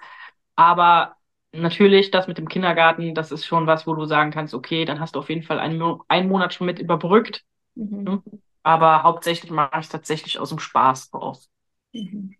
Aber 0.56 1.16
natürlich, 1.54 2.10
das 2.10 2.26
mit 2.28 2.38
dem 2.38 2.48
Kindergarten, 2.48 3.14
das 3.14 3.32
ist 3.32 3.46
schon 3.46 3.66
was, 3.66 3.86
wo 3.86 3.94
du 3.94 4.04
sagen 4.06 4.30
kannst, 4.30 4.54
okay, 4.54 4.84
dann 4.84 5.00
hast 5.00 5.14
du 5.14 5.20
auf 5.20 5.28
jeden 5.28 5.42
Fall 5.42 5.58
einen, 5.58 5.82
einen 6.08 6.28
Monat 6.28 6.54
schon 6.54 6.66
mit 6.66 6.78
überbrückt. 6.78 7.44
Mhm. 7.76 8.04
Ne? 8.04 8.22
Aber 8.62 9.02
hauptsächlich 9.02 9.50
mache 9.50 9.70
ich 9.80 9.86
es 9.86 9.88
tatsächlich 9.90 10.38
aus 10.38 10.50
dem 10.50 10.58
Spaß 10.58 11.12
raus. 11.14 11.50
Mhm. 11.92 12.34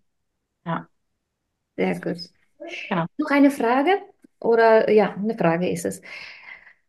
Ja. 0.67 0.89
Sehr 1.77 2.01
gut. 2.01 2.19
Genau. 2.89 3.07
Noch 3.19 3.31
eine 3.31 3.51
Frage? 3.51 3.91
Oder 4.41 4.91
ja, 4.91 5.15
eine 5.15 5.37
Frage 5.37 5.71
ist 5.71 5.85
es. 5.85 6.03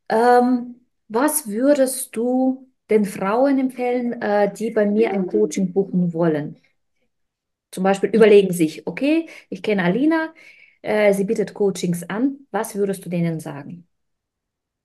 Ähm, 0.09 0.75
was 1.07 1.47
würdest 1.49 2.15
du 2.15 2.69
den 2.89 3.05
Frauen 3.05 3.59
empfehlen, 3.59 4.21
äh, 4.21 4.53
die 4.53 4.71
bei 4.71 4.85
mir 4.85 5.11
ein 5.11 5.27
Coaching 5.27 5.73
buchen 5.73 6.13
wollen? 6.13 6.57
Zum 7.71 7.83
Beispiel 7.83 8.09
überlegen 8.11 8.53
sich, 8.53 8.87
okay, 8.87 9.27
ich 9.49 9.61
kenne 9.61 9.83
Alina, 9.83 10.33
äh, 10.85 11.13
sie 11.13 11.25
bietet 11.25 11.53
Coachings 11.53 12.03
an. 12.03 12.47
Was 12.51 12.75
würdest 12.75 13.05
du 13.05 13.09
denen 13.09 13.39
sagen? 13.39 13.87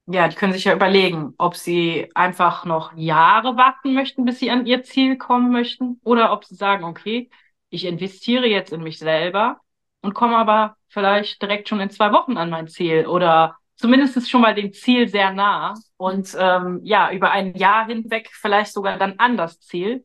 Ja, 0.07 0.27
die 0.27 0.35
können 0.35 0.53
sich 0.53 0.65
ja 0.65 0.75
überlegen, 0.75 1.35
ob 1.39 1.55
sie 1.57 2.11
einfach 2.15 2.65
noch 2.65 2.93
Jahre 2.97 3.57
warten 3.57 3.95
möchten, 3.95 4.25
bis 4.25 4.41
sie 4.41 4.51
an 4.51 4.67
ihr 4.67 4.83
Ziel 4.83 5.17
kommen 5.17 5.53
möchten, 5.53 6.01
oder 6.03 6.33
ob 6.33 6.45
sie 6.45 6.57
sagen, 6.57 6.85
okay, 6.85 7.31
ich 7.69 7.85
investiere 7.85 8.47
jetzt 8.47 8.73
in 8.73 8.83
mich 8.83 8.99
selber 8.99 9.61
und 10.01 10.15
komme 10.15 10.37
aber 10.37 10.77
vielleicht 10.89 11.41
direkt 11.41 11.69
schon 11.69 11.79
in 11.81 11.91
zwei 11.91 12.13
Wochen 12.13 12.37
an 12.37 12.51
mein 12.51 12.67
Ziel 12.67 13.07
oder 13.07 13.57
zumindest 13.77 14.17
ist 14.17 14.29
schon 14.29 14.41
mal 14.41 14.55
dem 14.55 14.73
Ziel 14.73 15.07
sehr 15.09 15.33
nah 15.33 15.75
und 15.97 16.37
ähm, 16.39 16.81
ja, 16.83 17.13
über 17.13 17.31
ein 17.31 17.55
Jahr 17.55 17.87
hinweg 17.87 18.31
vielleicht 18.33 18.73
sogar 18.73 18.99
dann 18.99 19.15
an 19.19 19.37
das 19.37 19.61
Ziel. 19.61 20.05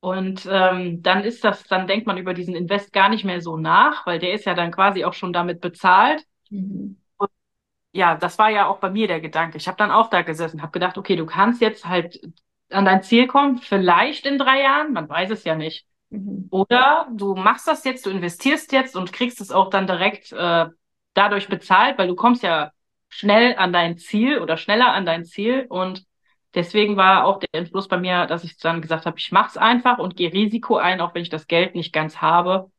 Und 0.00 0.46
ähm, 0.50 1.02
dann 1.02 1.24
ist 1.24 1.42
das, 1.42 1.64
dann 1.64 1.86
denkt 1.86 2.06
man 2.06 2.18
über 2.18 2.34
diesen 2.34 2.54
Invest 2.54 2.92
gar 2.92 3.08
nicht 3.08 3.24
mehr 3.24 3.40
so 3.40 3.56
nach, 3.56 4.06
weil 4.06 4.18
der 4.18 4.34
ist 4.34 4.44
ja 4.44 4.54
dann 4.54 4.70
quasi 4.70 5.04
auch 5.04 5.14
schon 5.14 5.32
damit 5.32 5.60
bezahlt. 5.60 6.24
Mhm. 6.50 7.00
Und 7.16 7.30
ja, 7.92 8.16
das 8.16 8.38
war 8.38 8.50
ja 8.50 8.68
auch 8.68 8.78
bei 8.78 8.90
mir 8.90 9.08
der 9.08 9.20
Gedanke. 9.20 9.56
Ich 9.58 9.68
habe 9.68 9.78
dann 9.78 9.90
auch 9.90 10.10
da 10.10 10.22
gesessen, 10.22 10.62
habe 10.62 10.72
gedacht, 10.72 10.98
okay, 10.98 11.16
du 11.16 11.26
kannst 11.26 11.60
jetzt 11.60 11.86
halt 11.86 12.20
an 12.70 12.84
dein 12.84 13.02
Ziel 13.02 13.26
kommen, 13.26 13.58
vielleicht 13.58 14.26
in 14.26 14.38
drei 14.38 14.62
Jahren, 14.62 14.92
man 14.92 15.08
weiß 15.08 15.30
es 15.30 15.44
ja 15.44 15.54
nicht. 15.54 15.86
Mhm. 16.10 16.48
Oder 16.50 17.08
du 17.12 17.34
machst 17.34 17.66
das 17.68 17.84
jetzt, 17.84 18.06
du 18.06 18.10
investierst 18.10 18.72
jetzt 18.72 18.96
und 18.96 19.12
kriegst 19.12 19.40
es 19.40 19.50
auch 19.50 19.70
dann 19.70 19.86
direkt 19.86 20.32
äh, 20.32 20.66
dadurch 21.14 21.48
bezahlt, 21.48 21.98
weil 21.98 22.08
du 22.08 22.14
kommst 22.14 22.42
ja 22.42 22.70
schnell 23.08 23.56
an 23.56 23.72
dein 23.72 23.98
Ziel 23.98 24.38
oder 24.38 24.56
schneller 24.56 24.92
an 24.92 25.06
dein 25.06 25.24
Ziel. 25.24 25.66
Und 25.68 26.05
deswegen 26.56 26.96
war 26.96 27.26
auch 27.26 27.38
der 27.38 27.48
Entschluss 27.52 27.86
bei 27.86 27.98
mir, 27.98 28.26
dass 28.26 28.42
ich 28.42 28.56
dann 28.58 28.82
gesagt 28.82 29.06
habe, 29.06 29.18
ich 29.18 29.30
mache 29.30 29.50
es 29.50 29.56
einfach 29.56 29.98
und 29.98 30.16
gehe 30.16 30.32
Risiko 30.32 30.76
ein, 30.76 31.00
auch 31.00 31.14
wenn 31.14 31.22
ich 31.22 31.28
das 31.28 31.46
Geld 31.46 31.76
nicht 31.76 31.92
ganz 31.92 32.16
habe. 32.16 32.70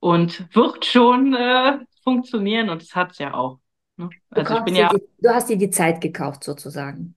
Und 0.00 0.54
wird 0.54 0.84
schon 0.84 1.34
äh, 1.34 1.78
funktionieren 2.02 2.68
und 2.68 2.82
es 2.82 2.94
hat 2.94 3.12
es 3.12 3.18
ja 3.18 3.32
auch. 3.32 3.60
Ne? 3.96 4.10
Also 4.30 4.58
ich 4.58 4.64
bin 4.64 4.76
ja, 4.76 4.90
die, 4.90 5.02
du 5.18 5.30
hast 5.30 5.48
dir 5.48 5.56
die 5.56 5.70
Zeit 5.70 6.02
gekauft 6.02 6.44
sozusagen. 6.44 7.14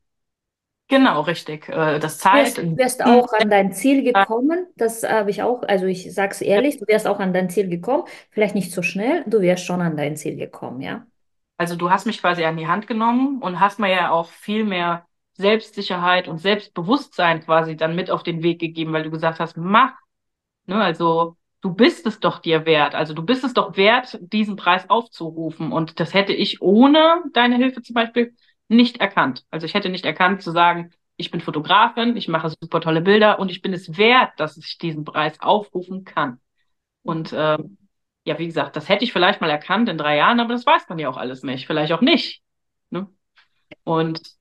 Genau, 0.87 1.21
richtig. 1.21 1.67
Äh, 1.67 1.99
das 1.99 2.17
Zeit. 2.19 2.57
Du 2.57 2.77
wärst, 2.77 3.03
auch 3.03 3.33
an 3.33 3.49
dein 3.49 3.73
Ziel 3.73 4.03
gekommen. 4.03 4.67
Das 4.77 5.03
habe 5.03 5.31
ich 5.31 5.43
auch, 5.43 5.63
also 5.63 5.85
ich 5.85 6.13
sage 6.13 6.31
es 6.31 6.41
ehrlich, 6.41 6.77
du 6.77 6.87
wärst 6.87 7.07
auch 7.07 7.19
an 7.19 7.33
dein 7.33 7.49
Ziel 7.49 7.67
gekommen. 7.67 8.03
Vielleicht 8.29 8.55
nicht 8.55 8.71
so 8.71 8.81
schnell, 8.81 9.25
du 9.27 9.41
wärst 9.41 9.65
schon 9.65 9.81
an 9.81 9.97
dein 9.97 10.15
Ziel 10.15 10.37
gekommen, 10.37 10.79
ja. 10.79 11.05
Also 11.57 11.75
du 11.75 11.89
hast 11.89 12.05
mich 12.05 12.21
quasi 12.21 12.45
an 12.45 12.55
die 12.55 12.67
Hand 12.67 12.87
genommen 12.87 13.41
und 13.41 13.59
hast 13.59 13.79
mir 13.79 13.91
ja 13.91 14.11
auch 14.11 14.29
viel 14.29 14.63
mehr 14.63 15.06
Selbstsicherheit 15.37 16.27
und 16.27 16.39
Selbstbewusstsein 16.39 17.41
quasi 17.41 17.77
dann 17.77 17.95
mit 17.95 18.11
auf 18.11 18.23
den 18.23 18.43
Weg 18.43 18.59
gegeben, 18.59 18.93
weil 18.93 19.03
du 19.03 19.11
gesagt 19.11 19.39
hast, 19.39 19.57
mach. 19.57 19.93
Ne, 20.65 20.75
also 20.83 21.37
du 21.61 21.73
bist 21.73 22.05
es 22.07 22.19
doch 22.19 22.39
dir 22.39 22.65
wert. 22.65 22.95
Also 22.95 23.13
du 23.13 23.23
bist 23.23 23.43
es 23.43 23.53
doch 23.53 23.77
wert, 23.77 24.17
diesen 24.21 24.55
Preis 24.55 24.89
aufzurufen. 24.89 25.71
Und 25.71 25.99
das 25.99 26.13
hätte 26.13 26.33
ich 26.33 26.61
ohne 26.61 27.23
deine 27.33 27.55
Hilfe 27.57 27.81
zum 27.81 27.93
Beispiel 27.93 28.35
nicht 28.67 28.97
erkannt. 28.99 29.45
Also 29.51 29.65
ich 29.65 29.73
hätte 29.73 29.89
nicht 29.89 30.05
erkannt 30.05 30.41
zu 30.41 30.51
sagen, 30.51 30.91
ich 31.17 31.31
bin 31.31 31.41
Fotografin, 31.41 32.15
ich 32.17 32.27
mache 32.27 32.49
super 32.49 32.81
tolle 32.81 33.01
Bilder 33.01 33.39
und 33.39 33.49
ich 33.49 33.61
bin 33.61 33.73
es 33.73 33.97
wert, 33.97 34.31
dass 34.37 34.57
ich 34.57 34.77
diesen 34.77 35.03
Preis 35.03 35.39
aufrufen 35.41 36.03
kann. 36.03 36.39
Und 37.03 37.31
äh, 37.33 37.57
ja, 38.25 38.39
wie 38.39 38.45
gesagt, 38.45 38.75
das 38.75 38.89
hätte 38.89 39.03
ich 39.03 39.13
vielleicht 39.13 39.41
mal 39.41 39.49
erkannt 39.49 39.89
in 39.89 39.97
drei 39.97 40.17
Jahren, 40.17 40.39
aber 40.39 40.53
das 40.53 40.65
weiß 40.65 40.89
man 40.89 40.99
ja 40.99 41.09
auch 41.09 41.17
alles 41.17 41.43
nicht. 41.43 41.65
Vielleicht 41.65 41.93
auch 41.93 42.01
nicht. 42.01 42.43
Ne? 42.89 43.07
Und 43.83 44.36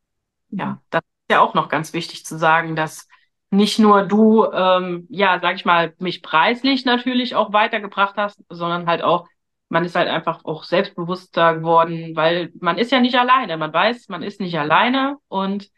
ja, 0.51 0.81
das 0.91 1.03
ist 1.03 1.33
ja 1.33 1.41
auch 1.41 1.55
noch 1.55 1.69
ganz 1.69 1.93
wichtig 1.93 2.25
zu 2.25 2.39
sagen, 2.39 2.77
dass 2.77 3.09
nicht 3.51 3.79
nur 3.79 4.03
du, 4.05 4.45
ähm, 4.53 5.07
ja, 5.09 5.39
sag 5.41 5.57
ich 5.57 5.65
mal, 5.65 5.95
mich 5.99 6.23
preislich 6.23 6.85
natürlich 6.85 7.35
auch 7.35 7.53
weitergebracht 7.53 8.17
hast, 8.17 8.43
sondern 8.49 8.87
halt 8.87 9.03
auch 9.03 9.29
man 9.69 9.85
ist 9.85 9.97
halt 9.97 10.09
einfach 10.09 10.45
auch 10.45 10.65
selbstbewusster 10.65 11.57
geworden, 11.57 12.15
weil 12.15 12.53
man 12.61 12.79
ist 12.79 12.93
ja 12.93 13.01
nicht 13.01 13.17
alleine. 13.17 13.57
Man 13.57 13.73
weiß, 13.73 14.09
man 14.09 14.23
ist 14.23 14.41
nicht 14.41 14.59
alleine 14.59 15.17
und 15.29 15.71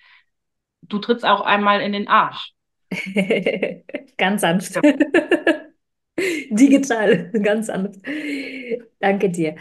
du 0.83 0.99
trittst 0.99 1.25
auch 1.25 1.41
einmal 1.41 1.81
in 1.81 1.93
den 1.93 2.09
Arsch. 2.09 2.53
ganz 4.19 4.43
sanft. 4.43 4.75
Ja. 4.77 4.83
Digital, 6.51 7.31
ganz 7.43 7.67
sanft. 7.67 8.01
Danke 8.99 9.31
dir. 9.31 9.57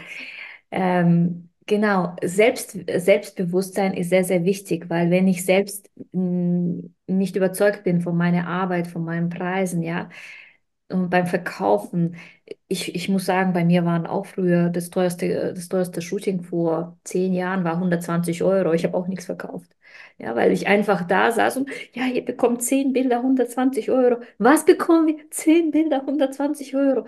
Ähm, 0.70 1.47
genau, 1.68 2.16
Selbst, 2.24 2.72
Selbstbewusstsein 2.96 3.94
ist 3.94 4.10
sehr, 4.10 4.24
sehr 4.24 4.44
wichtig, 4.44 4.90
weil 4.90 5.10
wenn 5.10 5.28
ich 5.28 5.44
selbst 5.44 5.90
mh, 6.12 6.84
nicht 7.06 7.36
überzeugt 7.36 7.84
bin 7.84 8.00
von 8.02 8.16
meiner 8.16 8.48
Arbeit, 8.48 8.88
von 8.88 9.04
meinen 9.04 9.28
Preisen, 9.30 9.82
ja, 9.82 10.08
und 10.90 11.10
beim 11.10 11.26
Verkaufen, 11.26 12.16
ich, 12.68 12.94
ich 12.94 13.08
muss 13.10 13.26
sagen, 13.26 13.52
bei 13.54 13.64
mir 13.64 13.84
waren 13.84 14.06
auch 14.06 14.26
früher 14.26 14.70
das 14.70 14.90
teuerste, 14.90 15.54
das 15.54 15.68
teuerste 15.68 16.02
Shooting 16.02 16.42
vor 16.42 16.98
zehn 17.04 17.34
Jahren 17.34 17.64
war 17.64 17.78
120 17.78 18.42
Euro. 18.42 18.72
Ich 18.74 18.84
habe 18.84 18.96
auch 18.96 19.06
nichts 19.08 19.26
verkauft. 19.26 19.70
Ja, 20.18 20.34
weil 20.36 20.52
ich 20.52 20.66
einfach 20.68 21.06
da 21.06 21.32
saß 21.32 21.58
und 21.58 21.70
ja, 21.94 22.06
ihr 22.06 22.24
bekommt 22.24 22.62
zehn 22.62 22.92
Bilder, 22.94 23.22
120 23.22 23.90
Euro. 23.90 24.22
Was 24.38 24.64
bekommen 24.64 25.06
wir? 25.08 25.30
Zehn 25.30 25.70
Bilder, 25.72 26.04
120 26.06 26.74
Euro. 26.76 27.06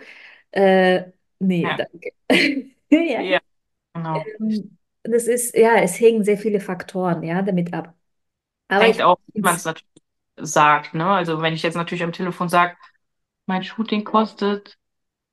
Äh, 0.53 1.05
nee, 1.39 1.63
ja. 1.63 1.77
danke. 1.77 2.13
ja. 2.91 3.23
ja, 3.23 3.40
genau. 3.95 4.25
Ähm, 4.41 4.79
das 5.03 5.27
ist, 5.27 5.57
ja, 5.57 5.77
es 5.77 5.99
hängen 6.01 6.25
sehr 6.25 6.39
viele 6.39 6.61
Faktoren, 6.61 7.23
ja, 7.23 7.43
damit 7.43 7.73
ab. 7.73 7.95
Aber 8.69 8.85
Hängt 8.85 8.97
ich, 8.97 9.03
auch, 9.03 9.19
wie 9.35 9.41
man 9.41 9.57
es 9.57 9.65
natürlich 9.65 9.89
sagt, 10.37 10.95
ne? 10.95 11.07
Also 11.07 11.43
wenn 11.43 11.55
ich 11.55 11.63
jetzt 11.63 11.75
natürlich 11.75 12.05
am 12.05 12.13
Telefon 12.13 12.49
sage, 12.49 12.77
mein 13.47 13.65
Shooting 13.65 14.05
kostet 14.05 14.79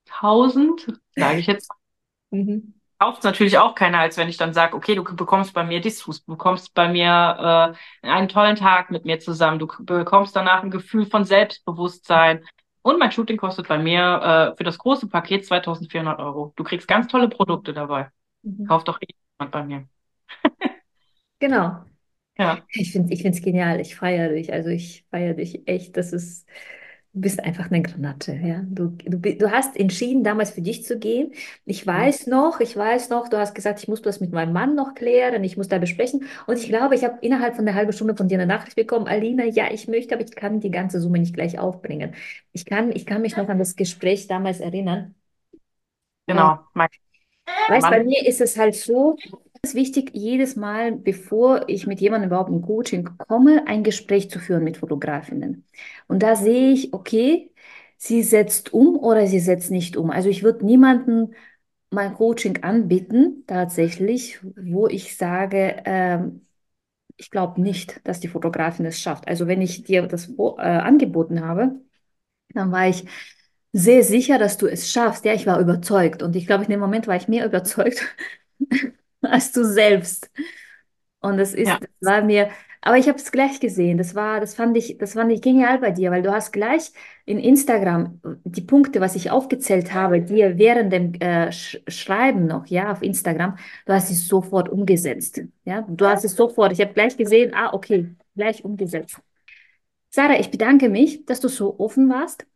1000, 0.10 0.88
sage 1.16 1.40
ich 1.40 1.48
jetzt. 1.48 1.70
Mhm. 2.30 2.74
Kauft 3.00 3.24
natürlich 3.24 3.60
auch 3.60 3.76
keiner, 3.76 4.00
als 4.00 4.18
wenn 4.18 4.28
ich 4.28 4.38
dann 4.38 4.54
sage, 4.56 4.76
okay, 4.76 4.96
du 4.96 5.04
bekommst 5.04 5.54
bei 5.54 5.64
mir 5.64 5.80
dies, 5.82 6.04
du 6.04 6.14
bekommst 6.26 6.74
bei 6.74 6.88
mir 6.90 7.76
äh, 8.04 8.08
einen 8.08 8.28
tollen 8.28 8.56
Tag 8.56 8.90
mit 8.90 9.06
mir 9.06 9.20
zusammen, 9.20 9.60
du 9.60 9.68
bekommst 9.82 10.36
danach 10.36 10.64
ein 10.64 10.72
Gefühl 10.72 11.06
von 11.06 11.24
Selbstbewusstsein. 11.24 12.44
Und 12.82 12.98
mein 13.00 13.12
Shooting 13.12 13.38
kostet 13.38 13.68
bei 13.68 13.78
mir 13.78 14.54
äh, 14.54 14.58
für 14.58 14.64
das 14.64 14.80
große 14.80 15.08
Paket 15.10 15.46
2400 15.46 16.20
Euro. 16.20 16.54
Du 16.56 16.64
kriegst 16.64 16.88
ganz 16.88 17.08
tolle 17.08 17.30
Produkte 17.30 17.72
dabei. 17.74 18.10
Mhm. 18.48 18.68
Kauf 18.68 18.84
doch 18.84 19.02
eh 19.02 19.08
jemand 19.40 19.52
bei 19.52 19.64
mir. 19.64 19.88
genau. 21.40 21.84
Ja. 22.38 22.64
Ich 22.70 22.92
finde 22.92 23.14
es 23.14 23.20
ich 23.26 23.44
genial. 23.44 23.80
Ich 23.80 23.96
feiere 23.96 24.30
dich. 24.30 24.54
Also 24.54 24.70
ich 24.70 25.06
feiere 25.10 25.34
dich 25.34 25.68
echt. 25.68 25.98
Das 25.98 26.14
ist 26.14 26.48
Du 27.14 27.22
bist 27.22 27.44
einfach 27.44 27.72
eine 27.72 27.82
Granate, 27.82 28.34
ja. 28.36 28.62
Du, 28.70 28.90
du, 29.04 29.18
du 29.18 29.52
hast 29.52 29.76
entschieden, 29.76 30.24
damals 30.24 30.52
für 30.52 30.62
dich 30.62 30.86
zu 30.86 31.00
gehen. 31.00 31.34
Ich 31.66 31.88
weiß 31.88 32.28
noch, 32.28 32.60
ich 32.60 32.78
weiß 32.78 33.10
noch, 33.10 33.28
du 33.28 33.40
hast 33.40 33.56
gesagt, 33.56 33.80
ich 33.80 33.88
muss 33.88 34.04
das 34.04 34.20
mit 34.20 34.32
meinem 34.34 34.54
Mann 34.54 34.76
noch 34.76 34.94
klären, 34.94 35.44
ich 35.44 35.58
muss 35.58 35.68
da 35.68 35.80
besprechen. 35.80 36.26
Und 36.46 36.60
ich 36.60 36.68
glaube, 36.68 36.94
ich 36.94 37.04
habe 37.04 37.18
innerhalb 37.22 37.56
von 37.56 37.68
einer 37.68 37.76
halben 37.76 37.92
Stunde 37.92 38.16
von 38.16 38.28
dir 38.28 38.36
eine 38.38 38.46
Nachricht 38.46 38.76
bekommen, 38.76 39.08
Alina, 39.08 39.46
ja, 39.46 39.72
ich 39.72 39.88
möchte, 39.88 40.14
aber 40.14 40.24
ich 40.26 40.36
kann 40.36 40.60
die 40.60 40.70
ganze 40.70 41.02
Summe 41.02 41.18
nicht 41.18 41.34
gleich 41.34 41.58
aufbringen. 41.58 42.14
Ich 42.52 42.66
kann, 42.66 42.92
ich 42.92 43.08
kann 43.08 43.24
mich 43.24 43.36
noch 43.36 43.50
an 43.50 43.58
das 43.58 43.76
Gespräch 43.76 44.28
damals 44.28 44.60
erinnern. 44.60 45.16
Genau. 46.28 46.60
Mein 46.74 46.90
weißt, 47.68 47.90
bei 47.90 48.04
mir 48.04 48.26
ist 48.26 48.42
es 48.42 48.58
halt 48.58 48.76
so, 48.76 49.18
es 49.62 49.72
ist 49.72 49.76
wichtig, 49.76 50.12
jedes 50.14 50.56
Mal, 50.56 50.94
bevor 50.94 51.68
ich 51.70 51.88
mit 51.88 52.00
jemandem 52.02 52.30
überhaupt 52.30 52.50
in 52.52 52.62
Coaching 52.62 53.10
komme, 53.28 53.64
ein 53.68 53.84
Gespräch 53.84 54.30
zu 54.30 54.40
führen 54.40 54.64
mit 54.64 54.78
Fotografinnen. 54.78 55.66
Und 56.08 56.24
da 56.24 56.36
sehe 56.36 56.72
ich, 56.72 56.94
okay, 56.94 57.52
sie 57.98 58.24
setzt 58.24 58.74
um 58.74 58.98
oder 58.98 59.28
sie 59.28 59.40
setzt 59.40 59.72
nicht 59.72 59.98
um. 59.98 60.12
Also 60.12 60.30
ich 60.30 60.44
würde 60.44 60.66
niemanden 60.66 61.34
mein 61.90 62.14
Coaching 62.16 62.64
anbieten, 62.64 63.44
tatsächlich, 63.48 64.40
wo 64.44 64.88
ich 64.88 65.18
sage, 65.18 65.82
ähm, 65.86 66.46
ich 67.18 67.32
glaube 67.32 67.62
nicht, 67.62 68.02
dass 68.06 68.20
die 68.20 68.28
Fotografin 68.28 68.86
es 68.86 69.00
schafft. 69.02 69.28
Also 69.28 69.48
wenn 69.48 69.62
ich 69.62 69.84
dir 69.84 70.04
das 70.08 70.30
äh, 70.38 70.62
angeboten 70.62 71.42
habe, 71.46 71.82
dann 72.54 72.72
war 72.72 72.88
ich 72.90 73.06
sehr 73.78 74.04
sicher, 74.04 74.40
dass 74.40 74.58
du 74.58 74.68
es 74.68 74.92
schaffst. 74.92 75.24
Ja, 75.26 75.34
ich 75.34 75.46
war 75.46 75.60
überzeugt. 75.60 76.24
Und 76.24 76.36
ich 76.36 76.48
glaube, 76.48 76.64
in 76.64 76.72
dem 76.72 76.80
Moment 76.80 77.08
war 77.08 77.16
ich 77.16 77.28
mehr 77.28 77.46
überzeugt 77.46 78.02
als 79.22 79.52
du 79.52 79.64
selbst. 79.64 80.32
Und 81.20 81.38
das 81.38 81.54
ist, 81.54 81.68
ja. 81.68 81.80
das 81.80 81.90
war 82.02 82.24
mir, 82.24 82.50
aber 82.82 82.98
ich 82.98 83.08
habe 83.08 83.18
es 83.20 83.32
gleich 83.32 83.60
gesehen. 83.60 83.98
Das 83.98 84.16
war, 84.16 84.40
das 84.40 84.56
fand 84.56 84.78
ich, 84.78 84.98
das 84.98 85.14
fand 85.14 85.32
ich 85.32 85.42
genial 85.42 85.80
bei 85.80 85.92
dir, 85.92 86.10
weil 86.10 86.24
du 86.24 86.32
hast 86.32 86.54
gleich 86.54 86.92
in 87.26 87.40
Instagram 87.40 88.20
die 88.44 88.62
Punkte, 88.62 89.00
was 89.00 89.16
ich 89.16 89.30
aufgezählt 89.30 89.94
habe, 89.94 90.22
dir 90.22 90.58
während 90.58 90.92
dem 90.92 91.14
äh, 91.16 91.52
Sch 91.52 91.80
Schreiben 91.88 92.48
noch, 92.48 92.66
ja, 92.68 92.92
auf 92.92 93.02
Instagram, 93.04 93.58
du 93.86 93.94
hast 93.94 94.10
es 94.10 94.28
sofort 94.28 94.70
umgesetzt. 94.70 95.42
Ja, 95.66 95.82
du 95.88 96.06
hast 96.08 96.26
es 96.26 96.36
sofort. 96.36 96.72
Ich 96.72 96.82
habe 96.82 96.94
gleich 96.94 97.16
gesehen, 97.18 97.54
ah, 97.54 97.74
okay, 97.74 98.16
gleich 98.36 98.64
umgesetzt. 98.66 99.20
Sarah, 100.10 100.40
ich 100.40 100.50
bedanke 100.50 100.90
mich, 100.90 101.26
dass 101.26 101.42
du 101.42 101.48
so 101.50 101.80
offen 101.80 102.10
warst 102.10 102.48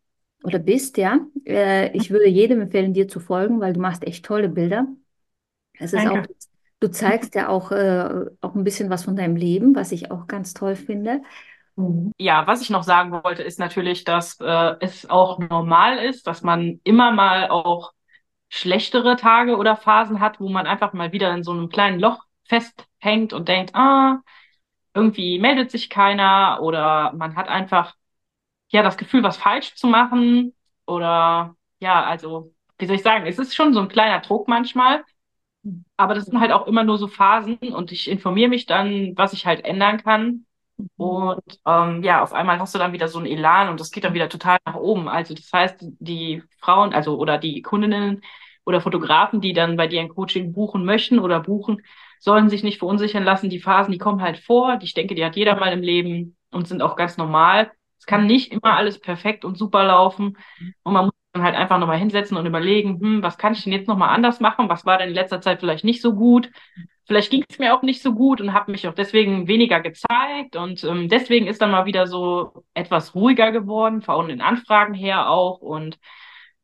oder 0.43 0.59
bist, 0.59 0.97
ja. 0.97 1.19
Äh, 1.45 1.95
ich 1.95 2.09
würde 2.11 2.27
jedem 2.29 2.61
empfehlen, 2.61 2.93
dir 2.93 3.07
zu 3.07 3.19
folgen, 3.19 3.59
weil 3.59 3.73
du 3.73 3.79
machst 3.79 4.03
echt 4.03 4.25
tolle 4.25 4.49
Bilder. 4.49 4.87
Es 5.77 5.93
ist 5.93 6.05
Danke. 6.05 6.07
auch 6.07 6.27
Du 6.79 6.89
zeigst 6.89 7.35
ja 7.35 7.47
auch, 7.49 7.71
äh, 7.71 8.25
auch 8.41 8.55
ein 8.55 8.63
bisschen 8.63 8.89
was 8.89 9.03
von 9.05 9.15
deinem 9.15 9.35
Leben, 9.35 9.75
was 9.75 9.91
ich 9.91 10.09
auch 10.11 10.25
ganz 10.27 10.55
toll 10.55 10.75
finde. 10.75 11.21
Mhm. 11.75 12.11
Ja, 12.17 12.45
was 12.47 12.61
ich 12.61 12.69
noch 12.69 12.83
sagen 12.83 13.11
wollte, 13.11 13.43
ist 13.43 13.59
natürlich, 13.59 14.03
dass 14.03 14.39
äh, 14.39 14.75
es 14.79 15.09
auch 15.09 15.39
normal 15.39 15.97
ist, 15.99 16.27
dass 16.27 16.41
man 16.43 16.79
immer 16.83 17.11
mal 17.11 17.49
auch 17.49 17.93
schlechtere 18.49 19.15
Tage 19.17 19.57
oder 19.57 19.77
Phasen 19.77 20.19
hat, 20.19 20.39
wo 20.39 20.49
man 20.49 20.67
einfach 20.67 20.93
mal 20.93 21.11
wieder 21.13 21.33
in 21.33 21.43
so 21.43 21.51
einem 21.51 21.69
kleinen 21.69 21.99
Loch 21.99 22.23
festhängt 22.47 23.33
und 23.33 23.47
denkt, 23.49 23.75
ah, 23.75 24.19
irgendwie 24.93 25.39
meldet 25.39 25.71
sich 25.71 25.89
keiner 25.89 26.59
oder 26.61 27.13
man 27.13 27.35
hat 27.35 27.47
einfach 27.49 27.95
ja 28.71 28.83
das 28.83 28.97
Gefühl, 28.97 29.23
was 29.23 29.37
falsch 29.37 29.75
zu 29.75 29.87
machen 29.87 30.53
oder 30.85 31.55
ja, 31.79 32.03
also 32.05 32.53
wie 32.77 32.85
soll 32.87 32.95
ich 32.95 33.03
sagen, 33.03 33.25
es 33.27 33.39
ist 33.39 33.55
schon 33.55 33.73
so 33.73 33.79
ein 33.81 33.87
kleiner 33.89 34.19
Druck 34.21 34.47
manchmal, 34.47 35.03
aber 35.97 36.15
das 36.15 36.25
sind 36.25 36.39
halt 36.39 36.51
auch 36.51 36.67
immer 36.67 36.83
nur 36.83 36.97
so 36.97 37.07
Phasen 37.07 37.57
und 37.59 37.91
ich 37.91 38.09
informiere 38.09 38.49
mich 38.49 38.65
dann, 38.65 39.13
was 39.17 39.33
ich 39.33 39.45
halt 39.45 39.63
ändern 39.65 40.01
kann. 40.03 40.45
Und 40.97 41.59
ähm, 41.67 42.03
ja, 42.03 42.23
auf 42.23 42.33
einmal 42.33 42.59
hast 42.59 42.73
du 42.75 42.79
dann 42.79 42.93
wieder 42.93 43.07
so 43.07 43.19
ein 43.19 43.25
Elan 43.27 43.69
und 43.69 43.79
das 43.79 43.91
geht 43.91 44.03
dann 44.03 44.13
wieder 44.15 44.29
total 44.29 44.57
nach 44.65 44.75
oben. 44.75 45.07
Also 45.09 45.33
das 45.35 45.51
heißt, 45.53 45.77
die 45.99 46.43
Frauen, 46.59 46.93
also 46.93 47.17
oder 47.17 47.37
die 47.37 47.61
Kundinnen 47.61 48.21
oder 48.65 48.81
Fotografen, 48.81 49.41
die 49.41 49.53
dann 49.53 49.77
bei 49.77 49.87
dir 49.87 50.01
ein 50.01 50.09
Coaching 50.09 50.53
buchen 50.53 50.85
möchten 50.85 51.19
oder 51.19 51.39
buchen, 51.39 51.83
sollen 52.19 52.49
sich 52.49 52.63
nicht 52.63 52.79
verunsichern 52.79 53.23
lassen. 53.23 53.49
Die 53.49 53.59
Phasen, 53.59 53.91
die 53.91 53.97
kommen 53.99 54.21
halt 54.21 54.37
vor. 54.39 54.77
Die, 54.77 54.85
ich 54.85 54.93
denke, 54.95 55.15
die 55.15 55.25
hat 55.25 55.35
jeder 55.35 55.55
mal 55.55 55.73
im 55.73 55.81
Leben 55.81 56.37
und 56.51 56.67
sind 56.67 56.81
auch 56.81 56.95
ganz 56.95 57.17
normal. 57.17 57.71
Es 58.01 58.07
kann 58.07 58.25
nicht 58.25 58.51
immer 58.51 58.75
alles 58.77 58.99
perfekt 58.99 59.45
und 59.45 59.57
super 59.59 59.83
laufen. 59.83 60.35
Und 60.81 60.93
man 60.93 61.05
muss 61.05 61.13
dann 61.33 61.43
halt 61.43 61.55
einfach 61.55 61.77
nochmal 61.77 61.99
hinsetzen 61.99 62.35
und 62.35 62.47
überlegen, 62.47 62.99
hm, 62.99 63.21
was 63.23 63.37
kann 63.37 63.53
ich 63.53 63.63
denn 63.63 63.73
jetzt 63.73 63.87
nochmal 63.87 64.09
anders 64.09 64.39
machen? 64.39 64.69
Was 64.69 64.85
war 64.87 64.97
denn 64.97 65.09
in 65.09 65.13
letzter 65.15 65.39
Zeit 65.39 65.59
vielleicht 65.59 65.85
nicht 65.85 66.01
so 66.01 66.15
gut? 66.15 66.49
Vielleicht 67.05 67.29
ging 67.29 67.43
es 67.47 67.59
mir 67.59 67.75
auch 67.75 67.83
nicht 67.83 68.01
so 68.01 68.13
gut 68.15 68.41
und 68.41 68.53
habe 68.53 68.71
mich 68.71 68.87
auch 68.87 68.95
deswegen 68.95 69.47
weniger 69.47 69.81
gezeigt. 69.81 70.55
Und 70.55 70.83
ähm, 70.83 71.09
deswegen 71.09 71.45
ist 71.45 71.61
dann 71.61 71.69
mal 71.71 71.85
wieder 71.85 72.07
so 72.07 72.63
etwas 72.73 73.13
ruhiger 73.13 73.51
geworden, 73.51 74.01
vor 74.01 74.15
allem 74.15 74.29
in 74.31 74.41
Anfragen 74.41 74.95
her 74.95 75.29
auch. 75.29 75.59
Und 75.59 75.99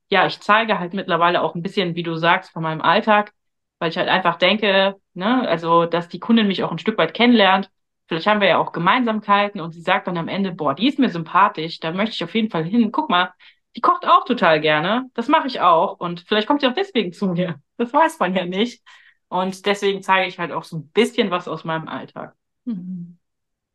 ja, 0.10 0.26
ich 0.26 0.40
zeige 0.40 0.80
halt 0.80 0.94
mittlerweile 0.94 1.42
auch 1.44 1.54
ein 1.56 1.62
bisschen, 1.62 1.94
wie 1.96 2.04
du 2.04 2.16
sagst, 2.16 2.52
von 2.52 2.64
meinem 2.64 2.82
Alltag, 2.82 3.34
weil 3.80 3.90
ich 3.92 3.98
halt 3.98 4.10
einfach 4.10 4.38
denke, 4.38 4.96
ne, 5.14 5.48
also, 5.48 5.86
dass 5.86 6.10
die 6.10 6.20
Kundin 6.20 6.48
mich 6.48 6.64
auch 6.64 6.72
ein 6.72 6.80
Stück 6.80 6.98
weit 6.98 7.14
kennenlernt. 7.14 7.70
Vielleicht 8.08 8.28
haben 8.28 8.42
wir 8.42 8.48
ja 8.48 8.58
auch 8.58 8.72
Gemeinsamkeiten 8.72 9.60
und 9.60 9.74
sie 9.74 9.82
sagt 9.82 10.08
dann 10.08 10.18
am 10.18 10.28
Ende, 10.28 10.52
boah, 10.54 10.74
die 10.74 10.88
ist 10.88 11.00
mir 11.00 11.10
sympathisch, 11.10 11.80
da 11.80 11.92
möchte 11.92 12.16
ich 12.16 12.24
auf 12.24 12.34
jeden 12.34 12.50
Fall 12.50 12.64
hin. 12.64 12.92
Guck 12.92 13.10
mal, 13.10 13.34
die 13.76 13.82
kocht 13.82 14.08
auch 14.08 14.26
total 14.26 14.62
gerne. 14.62 15.10
Das 15.14 15.28
mache 15.28 15.48
ich 15.48 15.62
auch. 15.62 16.00
Und 16.00 16.22
vielleicht 16.22 16.48
kommt 16.48 16.62
sie 16.62 16.68
auch 16.68 16.74
deswegen 16.74 17.14
zu 17.14 17.28
mir. 17.28 17.62
Das 17.78 17.94
weiß 17.94 18.18
man 18.20 18.34
ja 18.34 18.46
nicht. 18.46 18.82
Und 19.28 19.66
deswegen 19.66 20.02
zeige 20.02 20.28
ich 20.28 20.40
halt 20.40 20.52
auch 20.52 20.64
so 20.64 20.78
ein 20.78 20.88
bisschen 20.90 21.32
was 21.32 21.48
aus 21.48 21.64
meinem 21.64 21.88
Alltag. 21.88 22.34
Mhm. 22.66 23.18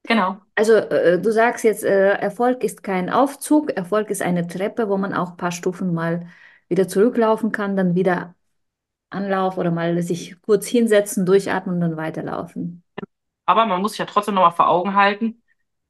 Genau. 0.05 0.39
Also 0.55 0.75
äh, 0.75 1.21
du 1.21 1.31
sagst 1.31 1.63
jetzt, 1.65 1.85
äh, 1.85 2.15
Erfolg 2.15 2.65
ist 2.65 2.83
kein 2.83 3.11
Aufzug, 3.11 3.71
Erfolg 3.71 4.11
ist 4.11 4.23
eine 4.23 4.47
Treppe, 4.47 4.89
wo 4.89 4.97
man 4.97 5.15
auch 5.15 5.33
ein 5.33 5.37
paar 5.37 5.53
Stufen 5.53 5.95
mal 5.95 6.27
wieder 6.69 6.89
zurücklaufen 6.89 7.53
kann, 7.53 7.77
dann 7.77 7.95
wieder 7.95 8.35
Anlauf 9.11 9.59
oder 9.59 9.71
mal 9.71 10.03
sich 10.03 10.41
kurz 10.43 10.67
hinsetzen, 10.67 11.27
durchatmen 11.27 11.77
und 11.77 11.81
dann 11.83 11.97
weiterlaufen. 11.97 12.83
Aber 13.47 13.67
man 13.67 13.81
muss 13.83 13.93
sich 13.93 13.99
ja 13.99 14.07
trotzdem 14.07 14.35
noch 14.35 14.43
mal 14.43 14.51
vor 14.51 14.69
Augen 14.69 14.95
halten, 14.95 15.43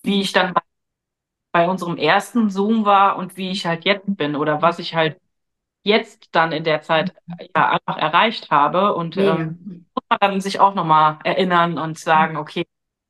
wie 0.03 0.21
ich 0.21 0.33
dann 0.33 0.55
bei, 1.53 1.69
unserem 1.69 1.97
ersten 1.99 2.51
Zoom 2.51 2.85
war 2.85 3.17
und 3.17 3.37
wie 3.37 3.51
ich 3.51 3.67
halt 3.67 3.85
jetzt 3.85 4.05
bin 4.17 4.37
oder 4.37 4.63
was 4.63 4.79
ich 4.79 4.95
halt 4.95 5.21
jetzt 5.85 6.29
dann 6.35 6.53
in 6.53 6.65
der 6.65 6.83
Zeit 6.83 7.15
ja 7.57 7.71
einfach 7.71 7.99
erreicht 7.99 8.51
habe. 8.51 8.95
Und 8.95 9.17
ähm, 9.19 9.61
muss 9.95 10.05
man 10.11 10.19
dann 10.21 10.41
sich 10.41 10.61
auch 10.61 10.75
noch 10.75 10.85
mal 10.85 11.19
erinnern 11.25 11.79
und 11.79 11.99
sagen, 11.99 12.37
okay, 12.37 12.65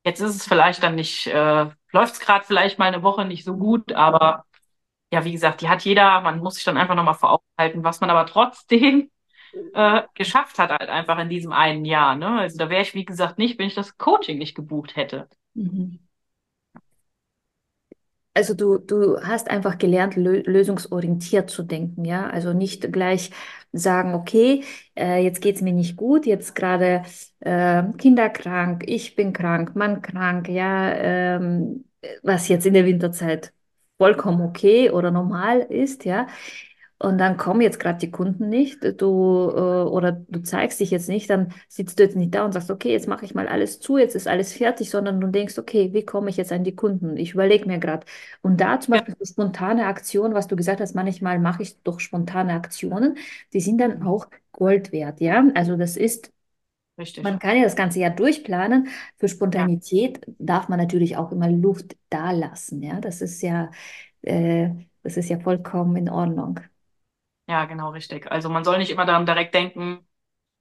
Jetzt 0.05 0.21
ist 0.21 0.37
es 0.37 0.47
vielleicht 0.49 0.83
dann 0.83 0.97
nicht, 0.97 1.29
äh, 1.29 1.67
läuft 1.93 2.15
es 2.15 2.21
gerade 2.21 2.45
vielleicht 2.45 2.79
mal 2.79 2.87
eine 2.87 3.03
Woche 3.05 3.25
nicht 3.25 3.45
so 3.45 3.57
gut, 3.57 3.93
aber 3.93 4.47
ja, 5.13 5.25
wie 5.25 5.33
gesagt, 5.33 5.63
die 5.63 5.69
hat 5.71 5.85
jeder, 5.85 6.23
man 6.23 6.41
muss 6.41 6.57
sich 6.57 6.65
dann 6.65 6.79
einfach 6.79 6.97
nochmal 6.97 7.15
vor 7.15 7.33
Augen 7.33 7.45
halten, 7.59 7.85
was 7.85 8.01
man 8.03 8.11
aber 8.11 8.27
trotzdem 8.27 9.12
äh, 9.75 10.03
geschafft 10.15 10.59
hat, 10.59 10.71
halt 10.71 10.89
einfach 10.91 11.19
in 11.19 11.29
diesem 11.29 11.53
einen 11.53 11.85
Jahr. 11.85 12.15
Ne? 12.17 12.41
Also 12.41 12.59
da 12.59 12.71
wäre 12.71 12.83
ich, 12.83 12.95
wie 12.95 13.05
gesagt, 13.05 13.39
nicht, 13.39 13.59
wenn 13.59 13.67
ich 13.67 13.75
das 13.75 13.99
Coaching 13.99 14.39
nicht 14.39 14.55
gebucht 14.55 14.97
hätte. 14.97 15.29
Mhm 15.55 15.99
also 18.35 18.55
du, 18.55 18.79
du 18.79 19.21
hast 19.23 19.51
einfach 19.51 19.77
gelernt, 19.79 20.17
lö 20.17 20.41
lösungsorientiert 20.47 21.51
zu 21.51 21.63
denken, 21.63 22.05
ja. 22.05 22.29
Also 22.31 22.53
nicht 22.55 22.91
gleich 22.93 23.31
sagen, 23.73 24.15
okay, 24.15 24.65
äh, 24.97 25.23
jetzt 25.23 25.41
geht's 25.43 25.61
mir 25.61 25.73
nicht 25.73 25.97
gut, 25.97 26.25
jetzt 26.27 26.55
gerade 26.55 27.03
äh, 27.41 27.83
Kinder 27.99 28.31
krank, 28.31 28.85
ich 28.87 29.17
bin 29.17 29.33
krank, 29.35 29.77
Mann 29.77 30.01
krank, 30.03 30.49
ja, 30.49 30.93
ähm, 30.95 31.85
was 32.23 32.49
jetzt 32.49 32.67
in 32.67 32.75
der 32.75 32.87
Winterzeit 32.87 33.53
vollkommen 33.99 34.41
okay 34.43 34.91
oder 34.91 35.11
normal 35.11 35.61
ist, 35.61 36.05
ja. 36.07 36.27
Und 37.03 37.19
dann 37.19 37.37
kommen 37.37 37.61
jetzt 37.63 37.81
gerade 37.81 37.99
die 37.99 38.13
Kunden 38.13 38.49
nicht, 38.49 38.85
du 39.01 39.51
äh, 39.51 39.61
oder 39.91 40.13
du 40.13 40.41
zeigst 40.43 40.79
dich 40.79 40.93
jetzt 40.93 41.09
nicht, 41.09 41.29
dann 41.31 41.53
sitzt 41.69 41.99
du 41.99 42.05
jetzt 42.05 42.15
nicht 42.17 42.33
da 42.33 42.45
und 42.45 42.53
sagst, 42.53 42.71
okay, 42.71 42.93
jetzt 42.93 43.09
mache 43.09 43.25
ich 43.25 43.35
mal 43.35 43.49
alles 43.49 43.81
zu, 43.81 43.99
jetzt 43.99 44.15
ist 44.15 44.29
alles 44.29 44.53
fertig, 44.53 44.89
sondern 44.89 45.21
du 45.21 45.27
denkst, 45.27 45.59
okay, 45.59 45.93
wie 45.93 46.05
komme 46.05 46.31
ich 46.31 46.37
jetzt 46.37 46.53
an 46.53 46.63
die 46.63 46.77
Kunden? 46.77 47.17
Ich 47.17 47.33
überlege 47.35 47.67
mir 47.67 47.79
gerade. 47.79 48.07
Und 48.41 48.61
da 48.61 48.79
zum 48.79 48.93
Beispiel 48.93 49.17
so 49.19 49.25
spontane 49.25 49.87
Aktionen, 49.87 50.33
was 50.35 50.47
du 50.47 50.55
gesagt 50.55 50.81
hast, 50.81 50.95
manchmal 50.95 51.41
mache 51.41 51.63
ich 51.65 51.83
doch 51.83 51.99
spontane 51.99 52.53
Aktionen, 52.55 53.17
die 53.53 53.61
sind 53.61 53.79
dann 53.79 54.03
auch 54.05 54.29
Gold 54.53 54.93
wert, 54.93 55.21
ja. 55.21 55.45
Also 55.55 55.77
das 55.77 55.97
ist 55.97 56.33
Richtig. 56.99 57.25
Man 57.25 57.39
kann 57.39 57.57
ja 57.57 57.65
das 57.65 57.77
ganze 57.77 58.01
Jahr 58.01 58.11
durchplanen. 58.11 58.89
Für 59.19 59.29
Spontanität 59.29 60.21
ja. 60.27 60.35
darf 60.39 60.69
man 60.69 60.79
natürlich 60.79 61.17
auch 61.17 61.33
immer 61.33 61.49
Luft 61.51 61.97
da 62.11 62.33
lassen. 62.33 62.83
Ja, 62.83 63.01
das 63.01 63.23
ist 63.23 63.41
ja, 63.43 63.71
äh, 64.23 64.71
das 65.03 65.17
ist 65.17 65.29
ja 65.31 65.39
vollkommen 65.41 65.97
in 65.97 66.09
Ordnung. 66.11 66.61
Ja, 67.49 67.65
genau, 67.67 67.91
richtig. 67.91 68.31
Also 68.31 68.49
man 68.49 68.65
soll 68.65 68.79
nicht 68.79 68.91
immer 68.91 69.05
daran 69.05 69.27
direkt 69.27 69.55
denken, 69.55 70.07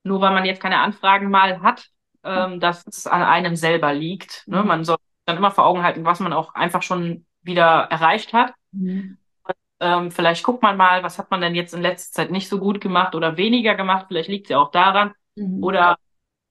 nur 0.04 0.22
weil 0.22 0.34
man 0.34 0.46
jetzt 0.46 0.62
keine 0.62 0.80
Anfragen 0.80 1.30
mal 1.30 1.62
hat, 1.62 1.88
ähm, 2.24 2.60
dass 2.60 2.86
es 2.88 3.08
an 3.08 3.24
einem 3.24 3.56
selber 3.56 3.94
liegt. 3.94 4.48
Ne? 4.48 4.62
Mhm. 4.62 4.68
Man 4.68 4.84
soll 4.86 4.98
dann 5.26 5.38
immer 5.38 5.52
vor 5.52 5.66
Augen 5.66 5.84
halten, 5.84 6.06
was 6.06 6.20
man 6.20 6.34
auch 6.34 6.56
einfach 6.56 6.82
schon 6.84 7.26
wieder 7.42 7.88
erreicht 7.92 8.34
hat. 8.34 8.54
Mhm. 8.72 9.18
Und, 9.44 9.56
ähm, 9.80 10.12
vielleicht 10.12 10.44
guckt 10.44 10.64
man 10.64 10.78
mal, 10.78 11.04
was 11.04 11.20
hat 11.20 11.32
man 11.32 11.42
denn 11.42 11.56
jetzt 11.56 11.74
in 11.74 11.82
letzter 11.82 12.14
Zeit 12.24 12.32
nicht 12.32 12.50
so 12.50 12.60
gut 12.60 12.82
gemacht 12.82 13.16
oder 13.16 13.38
weniger 13.38 13.76
gemacht. 13.76 14.06
Vielleicht 14.08 14.30
liegt 14.30 14.46
es 14.48 14.50
ja 14.52 14.60
auch 14.60 14.72
daran. 14.72 15.14
Mhm. 15.36 15.64
Oder 15.64 15.98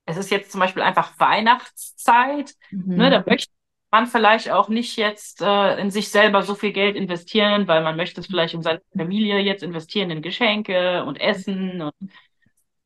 es 0.06 0.16
ist 0.16 0.30
jetzt 0.30 0.52
zum 0.52 0.60
Beispiel 0.60 0.82
einfach 0.82 1.18
Weihnachtszeit. 1.18 2.54
Mhm. 2.70 2.96
Ne? 2.96 3.10
Da 3.10 3.24
möchte 3.26 3.52
man 3.90 4.06
vielleicht 4.06 4.50
auch 4.50 4.68
nicht 4.68 4.96
jetzt 4.96 5.42
äh, 5.42 5.80
in 5.80 5.90
sich 5.90 6.10
selber 6.10 6.42
so 6.42 6.54
viel 6.54 6.72
Geld 6.72 6.96
investieren, 6.96 7.66
weil 7.66 7.82
man 7.82 7.96
möchte 7.96 8.20
es 8.20 8.26
vielleicht 8.26 8.54
in 8.54 8.62
seine 8.62 8.80
Familie 8.96 9.38
jetzt 9.40 9.62
investieren 9.62 10.10
in 10.10 10.22
Geschenke 10.22 11.04
und 11.04 11.20
Essen 11.20 11.82
und 11.82 11.94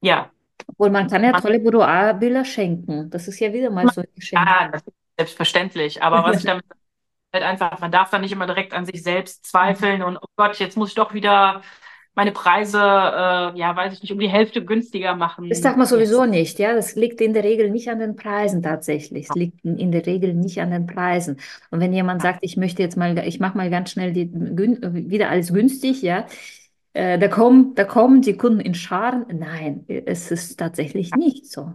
ja. 0.00 0.30
Obwohl 0.66 0.90
man 0.90 1.08
kann 1.08 1.22
ja 1.22 1.32
man, 1.32 1.42
tolle 1.42 1.60
Boudoir-Bilder 1.60 2.44
schenken. 2.44 3.10
Das 3.10 3.28
ist 3.28 3.38
ja 3.40 3.52
wieder 3.52 3.70
mal 3.70 3.88
so 3.90 4.00
ein 4.00 4.08
Geschenk. 4.14 4.46
Ja, 4.46 4.68
das 4.68 4.82
ist 4.82 4.94
selbstverständlich. 5.18 6.02
Aber 6.02 6.24
was 6.24 6.38
ich 6.38 6.44
damit 6.46 6.64
halt 7.32 7.44
einfach, 7.44 7.78
man 7.80 7.92
darf 7.92 8.10
da 8.10 8.18
nicht 8.18 8.32
immer 8.32 8.46
direkt 8.46 8.72
an 8.72 8.86
sich 8.86 9.02
selbst 9.02 9.44
zweifeln 9.44 10.02
und 10.02 10.16
oh 10.16 10.26
Gott, 10.36 10.58
jetzt 10.58 10.76
muss 10.76 10.90
ich 10.90 10.94
doch 10.94 11.12
wieder 11.12 11.62
meine 12.14 12.32
Preise, 12.32 12.78
äh, 12.78 13.58
ja, 13.58 13.74
weiß 13.74 13.94
ich 13.94 14.02
nicht, 14.02 14.12
um 14.12 14.18
die 14.18 14.28
Hälfte 14.28 14.64
günstiger 14.64 15.16
machen. 15.16 15.48
Das 15.48 15.60
sagt 15.60 15.76
man 15.76 15.86
sowieso 15.86 16.26
nicht, 16.26 16.58
ja. 16.58 16.72
Das 16.74 16.94
liegt 16.94 17.20
in 17.20 17.34
der 17.34 17.42
Regel 17.42 17.70
nicht 17.70 17.88
an 17.90 17.98
den 17.98 18.14
Preisen 18.14 18.62
tatsächlich. 18.62 19.28
Es 19.28 19.34
liegt 19.34 19.64
in 19.64 19.90
der 19.90 20.06
Regel 20.06 20.34
nicht 20.34 20.60
an 20.60 20.70
den 20.70 20.86
Preisen. 20.86 21.38
Und 21.70 21.80
wenn 21.80 21.92
jemand 21.92 22.22
sagt, 22.22 22.38
ich 22.42 22.56
möchte 22.56 22.82
jetzt 22.82 22.96
mal, 22.96 23.18
ich 23.18 23.40
mache 23.40 23.56
mal 23.56 23.68
ganz 23.68 23.90
schnell 23.90 24.12
die, 24.12 24.30
wieder 24.32 25.28
alles 25.28 25.52
günstig, 25.52 26.02
ja, 26.02 26.26
äh, 26.92 27.18
da 27.18 27.26
kommen, 27.26 27.74
da 27.74 27.84
kommen 27.84 28.22
die 28.22 28.36
Kunden 28.36 28.60
in 28.60 28.74
Scharen. 28.74 29.26
Nein, 29.36 29.84
es 29.88 30.30
ist 30.30 30.56
tatsächlich 30.56 31.10
nicht 31.16 31.50
so. 31.50 31.74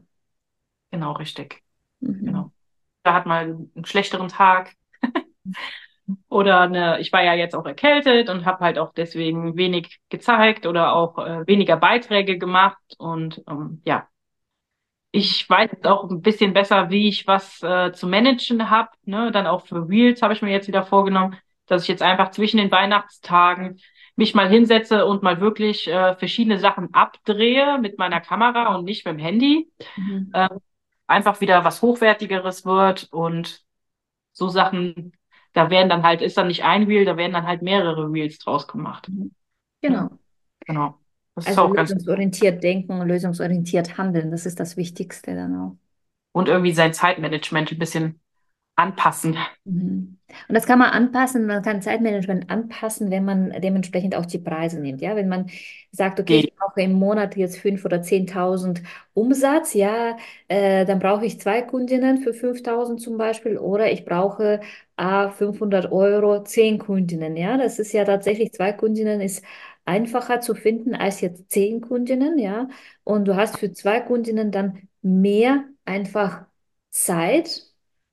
Genau, 0.92 1.12
richtig. 1.14 1.62
Mhm. 2.00 2.26
Genau. 2.26 2.52
Da 3.04 3.14
hat 3.14 3.26
man 3.26 3.70
einen 3.76 3.86
schlechteren 3.86 4.30
Tag. 4.30 4.74
Oder 6.30 6.62
eine, 6.62 7.00
ich 7.00 7.12
war 7.12 7.24
ja 7.24 7.34
jetzt 7.34 7.56
auch 7.56 7.66
erkältet 7.66 8.30
und 8.30 8.46
habe 8.46 8.64
halt 8.64 8.80
auch 8.80 8.94
deswegen 8.94 9.56
wenig 9.58 10.00
gezeigt 10.10 10.66
oder 10.66 10.94
auch 10.96 11.18
äh, 11.20 11.46
weniger 11.48 11.78
Beiträge 11.78 12.38
gemacht. 12.38 12.78
Und 12.98 13.44
ähm, 13.48 13.82
ja, 13.86 14.08
ich 15.12 15.50
weiß 15.50 15.72
jetzt 15.72 15.88
auch 15.88 16.10
ein 16.10 16.22
bisschen 16.22 16.54
besser, 16.54 16.90
wie 16.90 17.08
ich 17.08 17.28
was 17.28 17.62
äh, 17.64 17.92
zu 17.92 18.08
managen 18.08 18.70
habe. 18.70 18.90
Ne? 19.06 19.32
Dann 19.32 19.48
auch 19.48 19.66
für 19.66 19.88
Reels 19.88 20.22
habe 20.22 20.34
ich 20.34 20.42
mir 20.42 20.52
jetzt 20.52 20.68
wieder 20.68 20.84
vorgenommen, 20.84 21.38
dass 21.66 21.84
ich 21.84 21.88
jetzt 21.88 22.02
einfach 22.04 22.32
zwischen 22.32 22.58
den 22.58 22.72
Weihnachtstagen 22.72 23.80
mich 24.16 24.36
mal 24.36 24.50
hinsetze 24.50 25.06
und 25.06 25.24
mal 25.24 25.40
wirklich 25.40 25.88
äh, 25.88 26.16
verschiedene 26.16 26.60
Sachen 26.60 26.94
abdrehe 26.94 27.80
mit 27.80 27.98
meiner 27.98 28.20
Kamera 28.20 28.76
und 28.76 28.86
nicht 28.86 29.06
mit 29.06 29.16
dem 29.16 29.20
Handy. 29.20 29.72
Mhm. 29.96 30.32
Ähm, 30.34 30.60
einfach 31.08 31.42
wieder 31.42 31.64
was 31.64 31.82
Hochwertigeres 31.82 32.66
wird 32.66 33.08
und 33.12 33.62
so 34.32 34.48
Sachen 34.48 35.14
da 35.60 35.70
werden 35.70 35.90
dann 35.90 36.04
halt, 36.04 36.22
ist 36.22 36.38
dann 36.38 36.48
nicht 36.48 36.64
ein 36.64 36.84
Reel, 36.84 37.04
da 37.04 37.18
werden 37.18 37.34
dann 37.34 37.46
halt 37.46 37.62
mehrere 37.62 38.10
Reels 38.10 38.40
draus 38.40 38.66
gemacht. 38.66 39.10
Genau. 39.82 40.10
Genau. 40.66 40.98
Das 41.36 41.48
also 41.48 41.64
ist 41.64 41.68
auch 41.68 41.76
lösungsorientiert 41.76 42.54
ganz 42.56 42.62
denken, 42.62 43.02
lösungsorientiert 43.02 43.98
handeln, 43.98 44.32
das 44.32 44.46
ist 44.46 44.60
das 44.60 44.78
Wichtigste 44.78 45.36
dann 45.36 45.56
auch. 45.56 45.76
Und 46.32 46.48
irgendwie 46.48 46.72
sein 46.72 46.94
Zeitmanagement 46.94 47.72
ein 47.72 47.80
bisschen 47.80 48.22
anpassen. 48.80 49.36
Mhm. 49.66 50.18
Und 50.48 50.56
das 50.56 50.66
kann 50.66 50.80
man 50.80 50.92
anpassen, 50.92 51.46
man 51.48 51.64
kann 51.64 51.82
Zeitmanagement 51.82 52.50
anpassen, 52.50 53.10
wenn 53.12 53.26
man 53.26 53.52
dementsprechend 53.62 54.16
auch 54.16 54.26
die 54.26 54.38
Preise 54.38 54.80
nimmt. 54.80 55.02
Ja, 55.02 55.16
wenn 55.16 55.28
man 55.28 55.50
sagt, 55.92 56.20
okay, 56.20 56.40
ich 56.40 56.56
brauche 56.56 56.82
im 56.82 56.94
Monat 56.94 57.36
jetzt 57.36 57.58
5.000 57.58 57.86
oder 57.86 58.02
10.000 58.02 58.84
Umsatz, 59.14 59.74
ja, 59.74 60.18
äh, 60.48 60.86
dann 60.86 61.00
brauche 61.00 61.26
ich 61.26 61.40
zwei 61.40 61.62
Kundinnen 61.62 62.20
für 62.20 62.34
5.000 62.34 63.02
zum 63.02 63.18
Beispiel 63.18 63.58
oder 63.58 63.92
ich 63.92 64.06
brauche 64.06 64.62
äh, 64.98 65.30
500 65.30 65.92
Euro, 65.92 66.44
zehn 66.44 66.78
Kundinnen. 66.78 67.36
Ja, 67.36 67.58
das 67.58 67.80
ist 67.80 67.92
ja 67.92 68.06
tatsächlich, 68.06 68.54
zwei 68.54 68.72
Kundinnen 68.72 69.22
ist 69.22 69.44
einfacher 69.86 70.40
zu 70.42 70.54
finden 70.56 70.94
als 70.96 71.22
jetzt 71.22 71.50
zehn 71.52 71.82
Kundinnen, 71.82 72.38
ja. 72.38 72.68
Und 73.04 73.28
du 73.28 73.36
hast 73.36 73.58
für 73.58 73.72
zwei 73.72 74.00
Kundinnen 74.00 74.52
dann 74.52 74.88
mehr 75.02 75.64
einfach 75.86 76.46
Zeit 76.92 77.69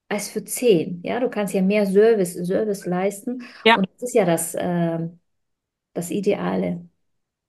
als 0.09 0.31
für 0.31 0.45
zehn. 0.45 1.01
Ja, 1.03 1.21
du 1.21 1.29
kannst 1.29 1.55
ja 1.55 1.63
mehr 1.63 1.87
Service, 1.87 2.35
Service 2.35 2.87
leisten. 2.87 3.43
Ja. 3.65 3.77
Und 3.77 3.89
das 3.95 4.03
ist 4.11 4.15
ja 4.15 4.25
das, 4.25 4.55
äh, 4.55 4.99
das 5.95 6.11
Ideale. 6.11 6.89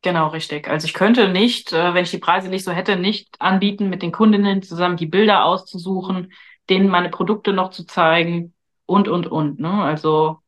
Genau, 0.02 0.28
richtig. 0.28 0.68
Also 0.68 0.86
ich 0.86 0.94
könnte 0.94 1.30
nicht, 1.30 1.74
äh, 1.74 1.94
wenn 1.94 2.04
ich 2.04 2.12
die 2.12 2.20
Preise 2.20 2.50
nicht 2.50 2.64
so 2.64 2.72
hätte, 2.72 2.96
nicht 2.96 3.36
anbieten, 3.40 3.90
mit 3.90 4.02
den 4.02 4.12
Kundinnen 4.12 4.62
zusammen 4.62 4.98
die 4.98 5.06
Bilder 5.06 5.46
auszusuchen, 5.46 6.32
denen 6.70 6.88
meine 6.90 7.10
Produkte 7.10 7.54
noch 7.54 7.72
zu 7.72 7.86
zeigen 7.86 8.54
und, 8.86 9.08
und, 9.08 9.28
und. 9.28 9.60
Ne? 9.60 9.72
Also 9.72 10.40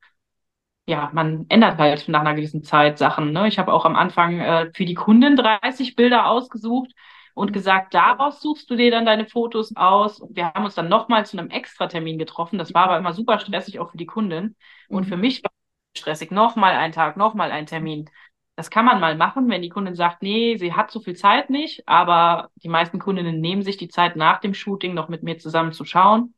ja, 0.88 1.10
man 1.14 1.46
ändert 1.50 1.78
halt 1.78 2.08
nach 2.08 2.22
einer 2.22 2.34
gewissen 2.34 2.64
Zeit 2.64 2.98
Sachen. 2.98 3.32
Ne? 3.32 3.48
Ich 3.48 3.60
habe 3.60 3.74
auch 3.74 3.86
am 3.86 3.96
Anfang 3.96 4.40
äh, 4.40 4.72
für 4.74 4.86
die 4.86 4.96
Kunden 4.96 5.36
30 5.36 5.96
Bilder 5.96 6.28
ausgesucht 6.28 6.92
und 7.40 7.54
gesagt, 7.54 7.94
daraus 7.94 8.42
suchst 8.42 8.70
du 8.70 8.76
dir 8.76 8.92
dann 8.92 9.06
deine 9.06 9.26
Fotos 9.26 9.74
aus. 9.78 10.20
Und 10.20 10.36
wir 10.36 10.54
haben 10.54 10.66
uns 10.66 10.76
dann 10.76 10.90
nochmal 10.90 11.26
zu 11.26 11.38
einem 11.38 11.50
Extratermin 11.50 12.18
getroffen. 12.18 12.60
Das 12.60 12.74
war 12.74 12.84
aber 12.84 12.98
immer 12.98 13.14
super 13.14 13.40
stressig, 13.40 13.80
auch 13.80 13.92
für 13.92 13.98
die 13.98 14.06
Kunden. 14.06 14.58
Und 14.90 15.06
für 15.06 15.16
mich 15.16 15.42
war 15.42 15.52
es 15.94 16.02
stressig, 16.02 16.32
nochmal 16.32 16.76
ein 16.76 16.92
Tag, 16.92 17.16
nochmal 17.16 17.52
ein 17.52 17.66
Termin. 17.66 18.10
Das 18.58 18.70
kann 18.70 18.84
man 18.84 19.00
mal 19.00 19.16
machen, 19.16 19.50
wenn 19.50 19.62
die 19.62 19.70
Kundin 19.70 19.96
sagt, 19.96 20.22
nee, 20.22 20.58
sie 20.58 20.74
hat 20.74 20.92
so 20.92 21.00
viel 21.00 21.16
Zeit 21.16 21.50
nicht, 21.50 21.88
aber 21.88 22.50
die 22.56 22.68
meisten 22.68 23.00
Kundinnen 23.00 23.40
nehmen 23.40 23.64
sich 23.64 23.78
die 23.78 23.88
Zeit 23.88 24.18
nach 24.18 24.42
dem 24.42 24.54
Shooting 24.54 24.94
noch 24.94 25.08
mit 25.08 25.24
mir 25.24 25.38
zusammen 25.38 25.72
zu 25.72 25.86
schauen. 25.86 26.36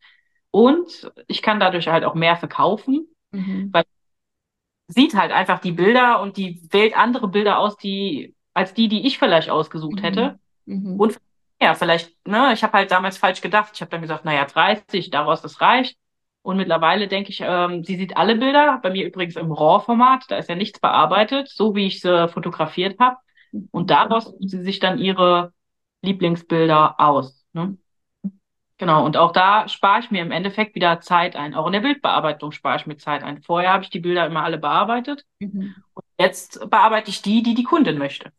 Und 0.51 1.11
ich 1.27 1.41
kann 1.41 1.59
dadurch 1.59 1.87
halt 1.87 2.05
auch 2.05 2.13
mehr 2.13 2.35
verkaufen, 2.35 3.07
mhm. 3.31 3.69
weil 3.73 3.85
sieht 4.87 5.15
halt 5.15 5.31
einfach 5.31 5.59
die 5.61 5.71
Bilder 5.71 6.21
und 6.21 6.37
die 6.37 6.61
wählt 6.69 6.95
andere 6.95 7.27
Bilder 7.27 7.57
aus, 7.57 7.75
die 7.77 8.35
als 8.53 8.75
die, 8.75 8.87
die 8.87 9.07
ich 9.07 9.17
vielleicht 9.17 9.49
ausgesucht 9.49 10.01
mhm. 10.01 10.03
hätte. 10.03 10.39
Mhm. 10.71 10.99
Und 10.99 11.19
ja, 11.61 11.75
vielleicht, 11.75 12.15
ne, 12.27 12.53
ich 12.53 12.63
habe 12.63 12.73
halt 12.73 12.91
damals 12.91 13.17
falsch 13.17 13.41
gedacht. 13.41 13.71
Ich 13.75 13.81
habe 13.81 13.91
dann 13.91 14.01
gesagt, 14.01 14.25
naja, 14.25 14.45
30, 14.45 15.09
daraus 15.11 15.41
das 15.41 15.61
reicht. 15.61 15.97
Und 16.41 16.57
mittlerweile 16.57 17.07
denke 17.07 17.29
ich, 17.29 17.41
ähm, 17.45 17.83
sie 17.83 17.97
sieht 17.97 18.17
alle 18.17 18.35
Bilder, 18.35 18.79
bei 18.81 18.89
mir 18.89 19.05
übrigens 19.05 19.35
im 19.35 19.51
RAW-Format, 19.51 20.25
da 20.29 20.37
ist 20.37 20.49
ja 20.49 20.55
nichts 20.55 20.79
bearbeitet, 20.79 21.49
so 21.49 21.75
wie 21.75 21.85
ich 21.85 22.01
sie 22.01 22.27
fotografiert 22.29 22.99
habe. 22.99 23.17
Und 23.69 23.91
daraus 23.91 24.25
sucht 24.25 24.49
sie 24.49 24.63
sich 24.63 24.79
dann 24.79 24.97
ihre 24.97 25.53
Lieblingsbilder 26.01 26.99
aus. 26.99 27.45
Ne? 27.53 27.77
Genau, 28.77 29.05
und 29.05 29.17
auch 29.17 29.31
da 29.31 29.67
spare 29.67 29.99
ich 29.99 30.09
mir 30.09 30.23
im 30.23 30.31
Endeffekt 30.31 30.73
wieder 30.73 30.99
Zeit 31.01 31.35
ein. 31.35 31.53
Auch 31.53 31.67
in 31.67 31.73
der 31.73 31.81
Bildbearbeitung 31.81 32.51
spare 32.51 32.77
ich 32.77 32.87
mir 32.87 32.97
Zeit 32.97 33.21
ein. 33.21 33.43
Vorher 33.43 33.71
habe 33.71 33.83
ich 33.83 33.91
die 33.91 33.99
Bilder 33.99 34.25
immer 34.25 34.43
alle 34.43 34.57
bearbeitet 34.57 35.23
mhm. 35.37 35.75
und 35.93 36.05
jetzt 36.17 36.67
bearbeite 36.71 37.11
ich 37.11 37.21
die, 37.21 37.43
die 37.43 37.53
die 37.53 37.63
Kundin 37.63 37.99
möchte. 37.99 38.31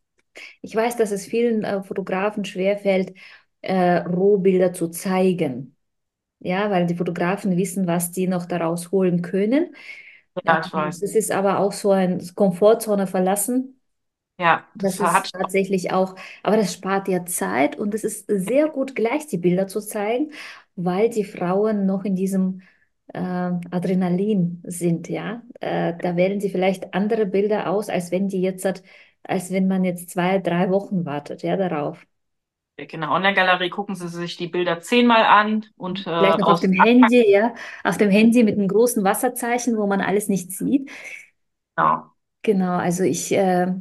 Ich 0.63 0.75
weiß, 0.75 0.97
dass 0.97 1.11
es 1.13 1.27
vielen 1.27 1.65
äh, 1.65 1.83
Fotografen 1.83 2.45
schwerfällt, 2.45 3.15
äh, 3.63 3.99
Rohbilder 3.99 4.73
zu 4.73 4.89
zeigen. 4.89 5.77
Ja, 6.41 6.71
weil 6.71 6.87
die 6.87 6.97
Fotografen 6.97 7.57
wissen, 7.57 7.87
was 7.87 8.13
die 8.13 8.29
noch 8.29 8.47
daraus 8.47 8.93
holen 8.93 9.23
können. 9.23 9.75
Ja, 10.45 10.59
ich 10.61 10.73
weiß. 10.73 11.03
Es 11.03 11.15
ist 11.15 11.31
aber 11.33 11.59
auch 11.59 11.73
so 11.73 11.91
ein 11.93 12.21
Komfortzone 12.35 13.07
verlassen. 13.07 13.81
Ja, 14.39 14.67
das, 14.75 14.99
das 14.99 15.15
ist 15.15 15.31
tatsächlich 15.33 15.93
auch, 15.93 16.17
aber 16.43 16.57
das 16.57 16.73
spart 16.75 17.07
ja 17.09 17.25
Zeit 17.27 17.77
und 17.77 17.95
es 17.95 18.03
ist 18.05 18.27
sehr 18.29 18.69
gut, 18.69 18.95
gleich 18.97 19.27
die 19.27 19.39
Bilder 19.39 19.69
zu 19.69 19.81
zeigen, 19.81 20.33
weil 20.75 21.11
die 21.11 21.25
Frauen 21.25 21.87
noch 21.87 22.05
in 22.05 22.17
diesem 22.17 22.63
äh, 23.13 23.19
Adrenalin 23.21 24.63
sind, 24.67 25.09
ja. 25.09 25.43
Äh, 25.61 25.95
da 25.99 26.17
wählen 26.17 26.41
sie 26.41 26.51
vielleicht 26.51 26.95
andere 26.95 27.27
Bilder 27.27 27.69
aus, 27.71 27.89
als 27.89 28.11
wenn 28.11 28.29
die 28.29 28.41
jetzt, 28.41 28.83
als 29.25 29.51
wenn 29.51 29.69
man 29.69 29.85
jetzt 29.85 30.11
zwei, 30.11 30.39
drei 30.39 30.71
Wochen 30.71 31.05
wartet, 31.05 31.43
ja, 31.43 31.57
darauf. 31.57 32.07
Genau, 32.77 33.17
in 33.17 33.23
der 33.23 33.35
Galerie 33.35 33.71
gucken 33.71 33.95
Sie 33.95 34.09
sich 34.09 34.37
die 34.37 34.49
Bilder 34.49 34.81
zehnmal 34.81 35.25
an 35.25 35.67
und 35.77 36.07
äh, 36.07 36.11
vielleicht 36.19 36.39
noch 36.39 36.49
auf 36.49 36.61
dem 36.61 36.73
Handy, 36.73 37.31
ja, 37.31 37.55
auf 37.85 37.99
dem 37.99 38.11
Handy 38.11 38.43
mit 38.45 38.57
einem 38.59 38.69
großen 38.69 39.05
Wasserzeichen, 39.05 39.77
wo 39.77 39.87
man 39.87 40.01
alles 40.01 40.29
nicht 40.29 40.53
sieht. 40.53 40.91
Genau. 41.77 42.13
Genau, 42.43 42.77
also 42.77 43.05
ich, 43.05 43.31
äh, 43.33 43.73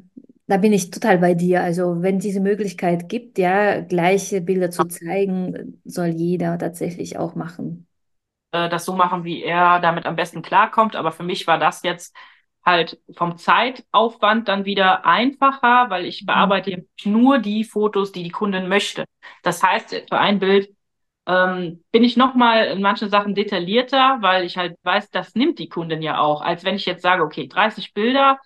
da 0.47 0.57
bin 0.57 0.71
ich 0.73 0.91
total 0.91 1.17
bei 1.17 1.33
dir. 1.33 1.63
Also 1.63 2.01
wenn 2.03 2.19
diese 2.19 2.39
Möglichkeit 2.41 3.09
gibt, 3.09 3.37
ja, 3.39 3.81
gleiche 3.81 4.41
Bilder 4.41 4.69
zu 4.69 4.85
zeigen, 4.85 5.81
soll 5.83 6.07
jeder 6.09 6.57
tatsächlich 6.59 7.17
auch 7.17 7.33
machen. 7.35 7.87
Äh, 8.51 8.69
das 8.69 8.85
so 8.85 8.93
machen, 8.95 9.23
wie 9.23 9.43
er 9.43 9.79
damit 9.79 10.05
am 10.05 10.15
besten 10.15 10.41
klarkommt. 10.41 10.95
Aber 10.95 11.11
für 11.11 11.23
mich 11.23 11.47
war 11.47 11.57
das 11.57 11.83
jetzt 11.83 12.15
halt 12.65 12.99
vom 13.15 13.37
Zeitaufwand 13.37 14.47
dann 14.47 14.65
wieder 14.65 15.05
einfacher, 15.05 15.89
weil 15.89 16.05
ich 16.05 16.21
mhm. 16.21 16.25
bearbeite 16.27 16.85
nur 17.03 17.39
die 17.39 17.63
Fotos, 17.63 18.11
die 18.11 18.23
die 18.23 18.29
Kundin 18.29 18.67
möchte. 18.67 19.05
Das 19.43 19.63
heißt, 19.63 19.89
für 20.09 20.19
ein 20.19 20.39
Bild 20.39 20.69
ähm, 21.27 21.83
bin 21.91 22.03
ich 22.03 22.17
nochmal 22.17 22.67
in 22.67 22.81
manchen 22.81 23.09
Sachen 23.09 23.35
detaillierter, 23.35 24.17
weil 24.21 24.43
ich 24.45 24.57
halt 24.57 24.75
weiß, 24.83 25.09
das 25.11 25.35
nimmt 25.35 25.59
die 25.59 25.69
Kundin 25.69 26.01
ja 26.01 26.19
auch. 26.19 26.41
Als 26.41 26.63
wenn 26.63 26.75
ich 26.75 26.85
jetzt 26.85 27.01
sage, 27.01 27.23
okay, 27.23 27.47
30 27.47 27.93
Bilder, 27.93 28.39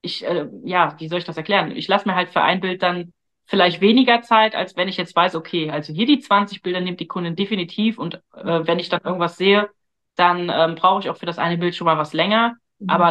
ich, 0.00 0.24
äh, 0.26 0.48
ja, 0.64 0.94
wie 0.98 1.08
soll 1.08 1.18
ich 1.18 1.24
das 1.24 1.36
erklären? 1.36 1.70
Ich 1.72 1.88
lasse 1.88 2.08
mir 2.08 2.14
halt 2.14 2.30
für 2.30 2.42
ein 2.42 2.60
Bild 2.60 2.82
dann 2.82 3.12
vielleicht 3.44 3.80
weniger 3.80 4.22
Zeit, 4.22 4.54
als 4.54 4.76
wenn 4.76 4.88
ich 4.88 4.96
jetzt 4.96 5.14
weiß, 5.14 5.34
okay, 5.34 5.70
also 5.70 5.92
hier 5.92 6.06
die 6.06 6.20
20 6.20 6.62
Bilder 6.62 6.80
nimmt 6.80 7.00
die 7.00 7.06
Kundin 7.06 7.36
definitiv 7.36 7.98
und 7.98 8.14
äh, 8.34 8.60
wenn 8.66 8.78
ich 8.78 8.88
dann 8.88 9.02
irgendwas 9.02 9.36
sehe, 9.36 9.68
dann 10.16 10.50
ähm, 10.50 10.74
brauche 10.74 11.00
ich 11.00 11.10
auch 11.10 11.16
für 11.16 11.26
das 11.26 11.38
eine 11.38 11.58
Bild 11.58 11.74
schon 11.74 11.84
mal 11.84 11.98
was 11.98 12.12
länger, 12.12 12.56
mhm. 12.78 12.90
aber 12.90 13.10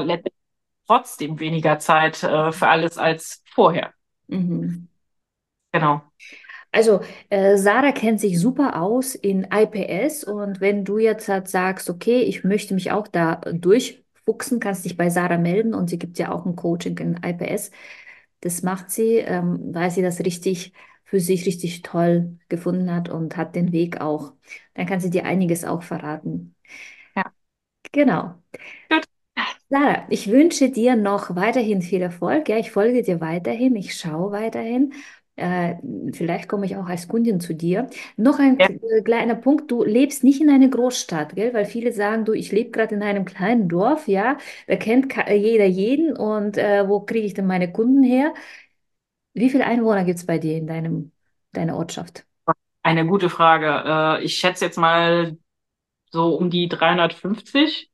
trotzdem 0.92 1.40
weniger 1.40 1.80
Zeit 1.80 2.24
äh, 2.24 2.52
für 2.52 2.68
alles 2.68 2.98
als 2.98 3.44
vorher. 3.54 3.94
Mhm. 4.28 4.88
Genau. 5.74 6.02
Also 6.72 7.02
äh, 7.30 7.58
Sarah 7.58 7.92
kennt 7.92 8.20
sich 8.22 8.40
super 8.40 8.82
aus 8.82 9.16
in 9.16 9.48
IPS 9.52 10.24
und 10.24 10.62
wenn 10.62 10.86
du 10.86 10.98
jetzt 10.98 11.28
halt 11.28 11.48
sagst, 11.50 11.90
okay, 11.90 12.22
ich 12.22 12.44
möchte 12.44 12.74
mich 12.74 12.92
auch 12.92 13.08
da 13.08 13.36
durch 13.38 14.04
fuchsen, 14.26 14.60
kannst 14.60 14.86
dich 14.86 14.98
bei 14.98 15.10
Sarah 15.10 15.38
melden 15.38 15.74
und 15.74 15.90
sie 15.90 16.00
gibt 16.00 16.18
ja 16.20 16.32
auch 16.32 16.46
ein 16.46 16.56
Coaching 16.56 16.98
in 17.00 17.18
IPS. 17.24 17.72
Das 18.42 18.62
macht 18.64 18.90
sie, 18.92 19.18
ähm, 19.18 19.60
weil 19.74 19.92
sie 19.92 20.02
das 20.02 20.20
richtig 20.22 20.74
für 21.06 21.20
sich 21.20 21.46
richtig 21.46 21.82
toll 21.82 22.38
gefunden 22.50 22.94
hat 22.94 23.10
und 23.10 23.36
hat 23.38 23.56
den 23.56 23.72
Weg 23.74 24.00
auch. 24.02 24.34
Dann 24.74 24.86
kann 24.88 25.00
sie 25.02 25.10
dir 25.10 25.26
einiges 25.26 25.66
auch 25.66 25.84
verraten. 25.84 26.56
Ja. 27.16 27.34
Genau. 27.94 28.36
Gut. 28.90 29.11
Sarah, 29.72 30.06
ich 30.10 30.30
wünsche 30.30 30.70
dir 30.70 30.96
noch 30.98 31.36
weiterhin 31.36 31.82
viel 31.82 32.02
Erfolg. 32.02 32.50
Ja, 32.50 32.58
ich 32.58 32.72
folge 32.72 33.02
dir 33.04 33.22
weiterhin, 33.22 33.76
ich 33.76 33.96
schaue 33.96 34.32
weiterhin 34.32 34.94
äh, 35.38 35.76
vielleicht 36.14 36.48
komme 36.50 36.66
ich 36.66 36.76
auch 36.78 36.86
als 36.88 37.08
Kundin 37.08 37.40
zu 37.40 37.56
dir. 37.56 37.90
Noch 38.18 38.38
ein 38.40 38.58
ja. 38.60 38.68
kleiner 39.04 39.36
Punkt, 39.36 39.72
du 39.72 39.84
lebst 39.84 40.24
nicht 40.24 40.42
in 40.42 40.50
einer 40.50 40.68
Großstadt, 40.68 41.36
gell? 41.36 41.54
Weil 41.54 41.66
viele 41.66 41.94
sagen, 41.94 42.26
du, 42.26 42.34
ich 42.34 42.52
lebe 42.52 42.72
gerade 42.72 42.96
in 42.96 43.02
einem 43.04 43.26
kleinen 43.26 43.70
Dorf, 43.70 44.08
ja, 44.08 44.38
da 44.68 44.76
kennt 44.76 45.14
jeder 45.30 45.66
jeden 45.66 46.16
und 46.16 46.58
äh, 46.58 46.88
wo 46.88 47.00
kriege 47.02 47.26
ich 47.26 47.34
denn 47.34 47.48
meine 47.48 47.72
Kunden 47.72 48.04
her? 48.04 48.34
Wie 49.34 49.50
viele 49.50 49.66
Einwohner 49.66 50.04
gibt 50.06 50.20
es 50.20 50.26
bei 50.26 50.38
dir 50.38 50.58
in 50.58 50.68
deinem, 50.68 51.12
deiner 51.54 51.78
Ortschaft? 51.78 52.26
Eine 52.84 53.06
gute 53.06 53.30
Frage. 53.30 54.20
Äh, 54.22 54.24
ich 54.26 54.36
schätze 54.38 54.66
jetzt 54.66 54.78
mal 54.78 55.38
so 56.12 56.36
um 56.38 56.50
die 56.52 56.70
350. 56.70 57.91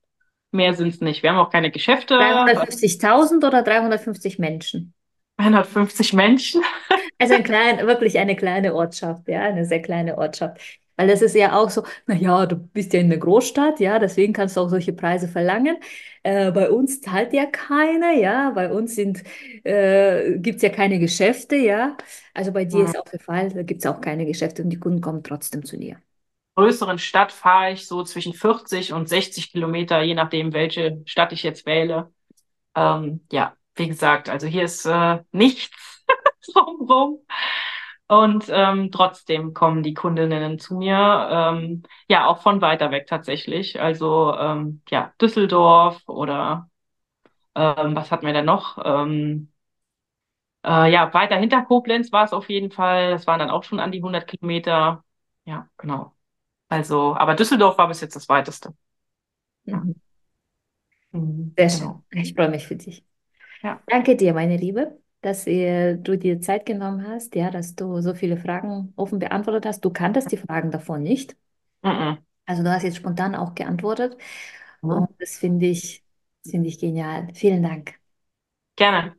Mehr 0.57 0.73
sind 0.73 0.89
es 0.89 1.01
nicht. 1.01 1.23
Wir 1.23 1.29
haben 1.29 1.37
auch 1.37 1.51
keine 1.51 1.71
Geschäfte. 1.71 2.15
350.000 2.15 3.45
oder 3.45 3.61
350 3.61 4.39
Menschen? 4.39 4.93
150 5.37 6.13
Menschen. 6.13 6.61
Also 7.19 7.33
ein 7.33 7.43
klein, 7.43 7.79
wirklich 7.87 8.19
eine 8.19 8.35
kleine 8.35 8.75
Ortschaft, 8.75 9.27
ja, 9.27 9.41
eine 9.41 9.65
sehr 9.65 9.81
kleine 9.81 10.19
Ortschaft. 10.19 10.61
Weil 10.97 11.07
das 11.07 11.23
ist 11.23 11.35
ja 11.35 11.57
auch 11.57 11.71
so, 11.71 11.81
naja, 12.05 12.45
du 12.45 12.55
bist 12.55 12.93
ja 12.93 12.99
in 12.99 13.09
der 13.09 13.17
Großstadt, 13.17 13.79
ja, 13.79 13.97
deswegen 13.97 14.33
kannst 14.33 14.55
du 14.55 14.61
auch 14.61 14.69
solche 14.69 14.93
Preise 14.93 15.27
verlangen. 15.27 15.77
Äh, 16.21 16.51
bei 16.51 16.69
uns 16.69 17.01
zahlt 17.01 17.33
ja 17.33 17.47
keiner, 17.47 18.11
ja, 18.13 18.51
bei 18.51 18.71
uns 18.71 18.93
sind, 18.93 19.23
äh, 19.63 20.37
gibt 20.37 20.57
es 20.57 20.61
ja 20.61 20.69
keine 20.69 20.99
Geschäfte, 20.99 21.55
ja. 21.55 21.97
Also 22.35 22.51
bei 22.51 22.65
dir 22.65 22.81
ja. 22.81 22.85
ist 22.85 22.99
auch 22.99 23.09
der 23.09 23.19
Fall, 23.19 23.49
da 23.49 23.63
gibt 23.63 23.81
es 23.83 23.87
auch 23.87 23.99
keine 23.99 24.27
Geschäfte 24.27 24.61
und 24.61 24.69
die 24.69 24.79
Kunden 24.79 25.01
kommen 25.01 25.23
trotzdem 25.23 25.65
zu 25.65 25.75
dir. 25.75 25.97
Größeren 26.57 26.99
Stadt 26.99 27.31
fahre 27.33 27.73
ich 27.73 27.87
so 27.87 28.03
zwischen 28.03 28.33
40 28.33 28.93
und 28.93 29.09
60 29.09 29.51
Kilometer, 29.53 30.01
je 30.03 30.15
nachdem, 30.15 30.53
welche 30.53 31.03
Stadt 31.05 31.33
ich 31.33 31.43
jetzt 31.43 31.65
wähle. 31.67 32.11
Ähm, 32.75 33.25
ja, 33.31 33.55
wie 33.75 33.87
gesagt, 33.89 34.29
also 34.29 34.47
hier 34.47 34.63
ist 34.65 34.85
äh, 34.85 35.19
nichts 35.31 36.05
drumherum. 36.53 37.19
Und 38.07 38.45
ähm, 38.49 38.91
trotzdem 38.91 39.53
kommen 39.53 39.83
die 39.83 39.93
Kundinnen 39.95 40.59
zu 40.59 40.75
mir, 40.77 41.29
ähm, 41.31 41.83
ja, 42.09 42.27
auch 42.27 42.41
von 42.41 42.61
weiter 42.61 42.91
weg 42.91 43.07
tatsächlich. 43.07 43.81
Also 43.81 44.33
ähm, 44.37 44.81
ja, 44.89 45.13
Düsseldorf 45.21 46.01
oder 46.07 46.69
ähm, 47.55 47.95
was 47.95 48.11
hatten 48.11 48.25
wir 48.27 48.33
denn 48.33 48.45
noch? 48.45 48.79
Ähm, 48.85 49.51
äh, 50.65 50.91
ja, 50.91 51.13
weiter 51.13 51.35
hinter 51.37 51.63
Koblenz 51.63 52.11
war 52.11 52.23
es 52.25 52.33
auf 52.33 52.49
jeden 52.49 52.71
Fall. 52.71 53.11
Das 53.11 53.27
waren 53.27 53.39
dann 53.39 53.49
auch 53.49 53.63
schon 53.63 53.79
an 53.79 53.91
die 53.91 54.01
100 54.01 54.27
Kilometer. 54.27 55.03
Ja, 55.45 55.69
genau. 55.77 56.16
Also, 56.69 57.15
aber 57.15 57.35
Düsseldorf 57.35 57.77
war 57.77 57.87
bis 57.87 58.01
jetzt 58.01 58.15
das 58.15 58.29
weiteste. 58.29 58.73
Mhm. 59.65 59.93
Mhm, 61.11 61.57
Sehr 61.57 61.69
genau. 61.69 62.03
schön. 62.03 62.03
Ich 62.11 62.33
freue 62.33 62.49
mich 62.49 62.67
für 62.67 62.75
dich. 62.75 63.05
Ja. 63.63 63.81
Danke 63.87 64.15
dir, 64.17 64.33
meine 64.33 64.57
Liebe, 64.57 64.99
dass 65.21 65.47
ihr, 65.47 65.97
du 65.97 66.17
dir 66.17 66.41
Zeit 66.41 66.65
genommen 66.65 67.07
hast, 67.07 67.35
ja, 67.35 67.51
dass 67.51 67.75
du 67.75 68.01
so 68.01 68.15
viele 68.15 68.37
Fragen 68.37 68.93
offen 68.97 69.19
beantwortet 69.19 69.65
hast. 69.65 69.81
Du 69.85 69.91
kanntest 69.91 70.31
die 70.31 70.37
Fragen 70.37 70.71
davon 70.71 71.03
nicht. 71.03 71.37
Mhm. 71.83 72.23
Also 72.45 72.63
du 72.63 72.71
hast 72.71 72.83
jetzt 72.83 72.97
spontan 72.97 73.35
auch 73.35 73.55
geantwortet. 73.55 74.17
Mhm. 74.83 75.07
Und 75.07 75.09
das 75.19 75.37
finde 75.37 75.67
ich, 75.67 76.03
finde 76.45 76.69
ich 76.69 76.79
genial. 76.79 77.27
Vielen 77.33 77.63
Dank. 77.63 77.99
Gerne. 78.75 79.15